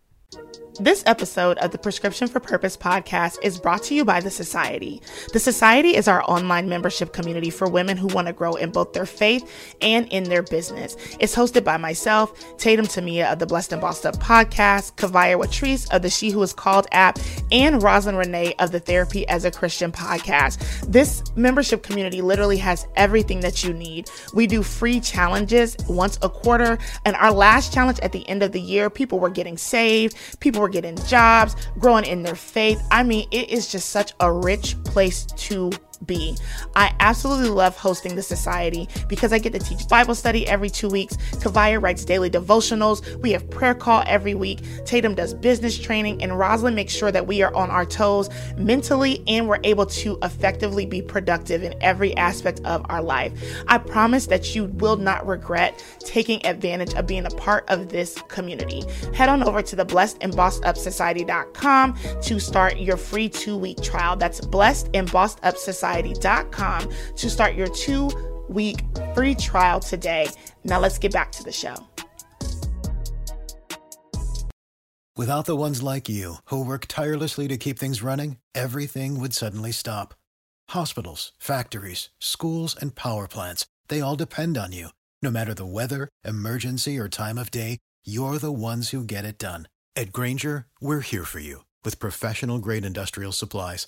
This 0.80 1.04
episode 1.06 1.58
of 1.58 1.72
the 1.72 1.78
Prescription 1.78 2.28
for 2.28 2.40
Purpose 2.40 2.78
podcast 2.78 3.38
is 3.44 3.60
brought 3.60 3.84
to 3.84 3.94
you 3.94 4.06
by 4.06 4.22
The 4.22 4.32
Society. 4.32 5.02
The 5.34 5.40
Society 5.40 5.96
is 5.96 6.08
our 6.08 6.24
online 6.24 6.70
membership 6.70 7.12
community 7.12 7.50
for 7.50 7.70
women 7.70 7.98
who 7.98 8.08
want 8.08 8.28
to 8.28 8.34
grow 8.34 8.56
in 8.56 8.72
both 8.72 8.94
their 8.94 9.06
faith 9.06 9.76
and 9.82 10.08
in 10.08 10.24
their 10.24 10.42
business. 10.42 10.96
It's 11.20 11.36
hosted 11.36 11.66
by 11.66 11.76
myself, 11.76 12.58
Tatum 12.58 12.86
Temia 12.86 13.32
of 13.32 13.40
the 13.40 13.46
Blessed 13.46 13.74
and 13.74 13.82
Bossed 13.82 14.06
Up 14.06 14.16
podcast, 14.16 14.96
Keviah 14.96 15.38
Watrice 15.38 15.94
of 15.94 16.02
the 16.02 16.10
She 16.10 16.32
Who 16.32 16.42
Is 16.42 16.54
Called 16.54 16.88
app, 16.94 17.20
and 17.52 17.84
Roslyn 17.84 18.16
Rene 18.16 18.56
of 18.58 18.72
the 18.72 18.80
Therapy 18.80 19.28
as 19.28 19.44
a 19.44 19.52
Christian 19.52 19.92
podcast. 19.92 20.90
This 20.90 21.22
membership 21.36 21.84
community 21.84 22.22
literally 22.22 22.58
has 22.58 22.88
everything 22.96 23.42
that 23.42 23.64
you 23.64 23.74
need. 23.74 24.10
We 24.34 24.48
do 24.48 24.64
free 24.64 25.02
challenges 25.02 25.76
once 25.90 26.18
a 26.22 26.30
quarter, 26.30 26.80
and 27.06 27.18
our 27.18 27.32
last 27.32 27.74
challenge 27.74 28.00
at 28.00 28.14
the 28.14 28.28
end 28.30 28.42
of 28.42 28.54
the 28.54 28.62
year, 28.62 28.90
people 28.90 29.20
were 29.20 29.30
getting 29.30 29.58
saved 29.58 30.16
People 30.40 30.62
were 30.62 30.70
getting 30.70 30.98
jobs, 31.06 31.56
growing 31.80 32.06
in 32.06 32.24
their 32.24 32.36
faith. 32.36 32.82
I 32.92 33.04
mean, 33.04 33.28
it 33.32 33.50
is 33.50 33.72
just 33.72 33.90
such 33.90 34.14
a 34.20 34.32
rich 34.32 34.82
place 34.84 35.26
to 35.26 35.72
be. 36.06 36.36
I 36.76 36.94
absolutely 37.00 37.50
love 37.50 37.78
hosting 37.78 38.16
the 38.16 38.24
society 38.24 38.88
because 39.08 39.34
I 39.34 39.40
get 39.40 39.54
to 39.54 39.60
teach 39.60 39.88
Bible 39.88 40.16
study 40.16 40.48
every 40.48 40.70
two 40.70 40.90
weeks. 40.90 41.18
Keviah 41.34 41.82
writes 41.82 42.06
daily 42.06 42.30
devotionals. 42.30 43.22
We 43.22 43.32
have 43.32 43.50
prayer 43.50 43.76
call 43.76 44.04
every 44.08 44.36
week. 44.36 44.62
Tatum 44.86 45.16
does 45.16 45.34
business 45.34 45.78
training, 45.78 46.22
and 46.24 46.38
Roslyn 46.38 46.76
makes 46.76 46.94
sure 46.94 47.12
that 47.12 47.28
we 47.28 47.42
are 47.42 47.54
on 47.54 47.70
our 47.70 47.86
toes 47.86 48.30
mentally 48.58 49.24
and 49.28 49.48
we're 49.48 49.60
able 49.64 49.86
to 49.86 50.18
effectively 50.24 50.86
be 50.86 51.02
productive 51.02 51.64
in 51.64 51.76
every 51.82 52.16
aspect 52.18 52.62
of 52.66 52.86
our 52.90 53.02
life. 53.02 53.34
I 53.68 53.78
promise 53.78 54.28
that 54.28 54.56
you 54.56 54.66
will 54.66 54.98
not 54.98 55.26
regret 55.28 55.84
taking 56.00 56.46
advantage 56.46 56.94
of 56.96 57.08
being 57.08 57.26
a 57.26 57.32
part 57.32 57.70
of 57.70 57.90
this 57.90 58.22
community. 58.28 58.84
Head 59.14 59.30
on 59.30 59.44
over 59.44 59.62
to 59.62 59.76
the 59.76 59.86
blessed 59.86 60.18
and 60.22 60.36
bossed 60.36 60.66
up 60.66 60.78
society.com 60.78 61.98
to 62.22 62.40
start 62.40 62.78
your 62.78 62.98
free 62.98 63.30
two 63.30 63.58
week 63.58 63.82
trial. 63.82 64.16
That's 64.16 64.42
blessed 64.42 64.90
and 64.94 65.12
bossed 65.12 65.40
up 65.44 65.58
society 65.58 65.91
society.com 65.92 66.90
to 67.16 67.30
start 67.30 67.56
your 67.56 67.68
two 67.68 68.10
week 68.50 68.84
free 69.14 69.36
trial 69.36 69.80
today. 69.80 70.28
Now 70.64 70.80
let's 70.80 70.98
get 70.98 71.12
back 71.12 71.32
to 71.34 71.44
the 71.44 71.52
show. 71.52 71.76
Without 75.18 75.46
the 75.46 75.58
ones 75.58 75.84
like 75.84 76.10
you 76.10 76.36
who 76.46 76.66
work 76.66 76.86
tirelessly 76.88 77.48
to 77.48 77.58
keep 77.58 77.78
things 77.78 78.02
running, 78.02 78.38
everything 78.56 79.20
would 79.20 79.34
suddenly 79.34 79.72
stop. 79.72 80.14
Hospitals, 80.70 81.34
factories, 81.38 82.10
schools, 82.20 82.76
and 82.80 82.96
power 82.96 83.28
plants, 83.28 83.68
they 83.90 84.02
all 84.02 84.16
depend 84.16 84.58
on 84.58 84.72
you. 84.72 84.90
No 85.22 85.30
matter 85.30 85.54
the 85.54 85.66
weather, 85.66 86.08
emergency, 86.24 86.98
or 86.98 87.10
time 87.10 87.38
of 87.38 87.52
day, 87.52 87.78
you're 88.06 88.40
the 88.40 88.52
ones 88.54 88.90
who 88.90 89.04
get 89.04 89.26
it 89.26 89.38
done. 89.38 89.68
At 89.96 90.14
Grainger, 90.14 90.66
we're 90.80 91.02
here 91.02 91.26
for 91.26 91.40
you 91.40 91.66
with 91.84 92.00
professional 92.00 92.58
grade 92.58 92.86
industrial 92.86 93.34
supplies. 93.34 93.88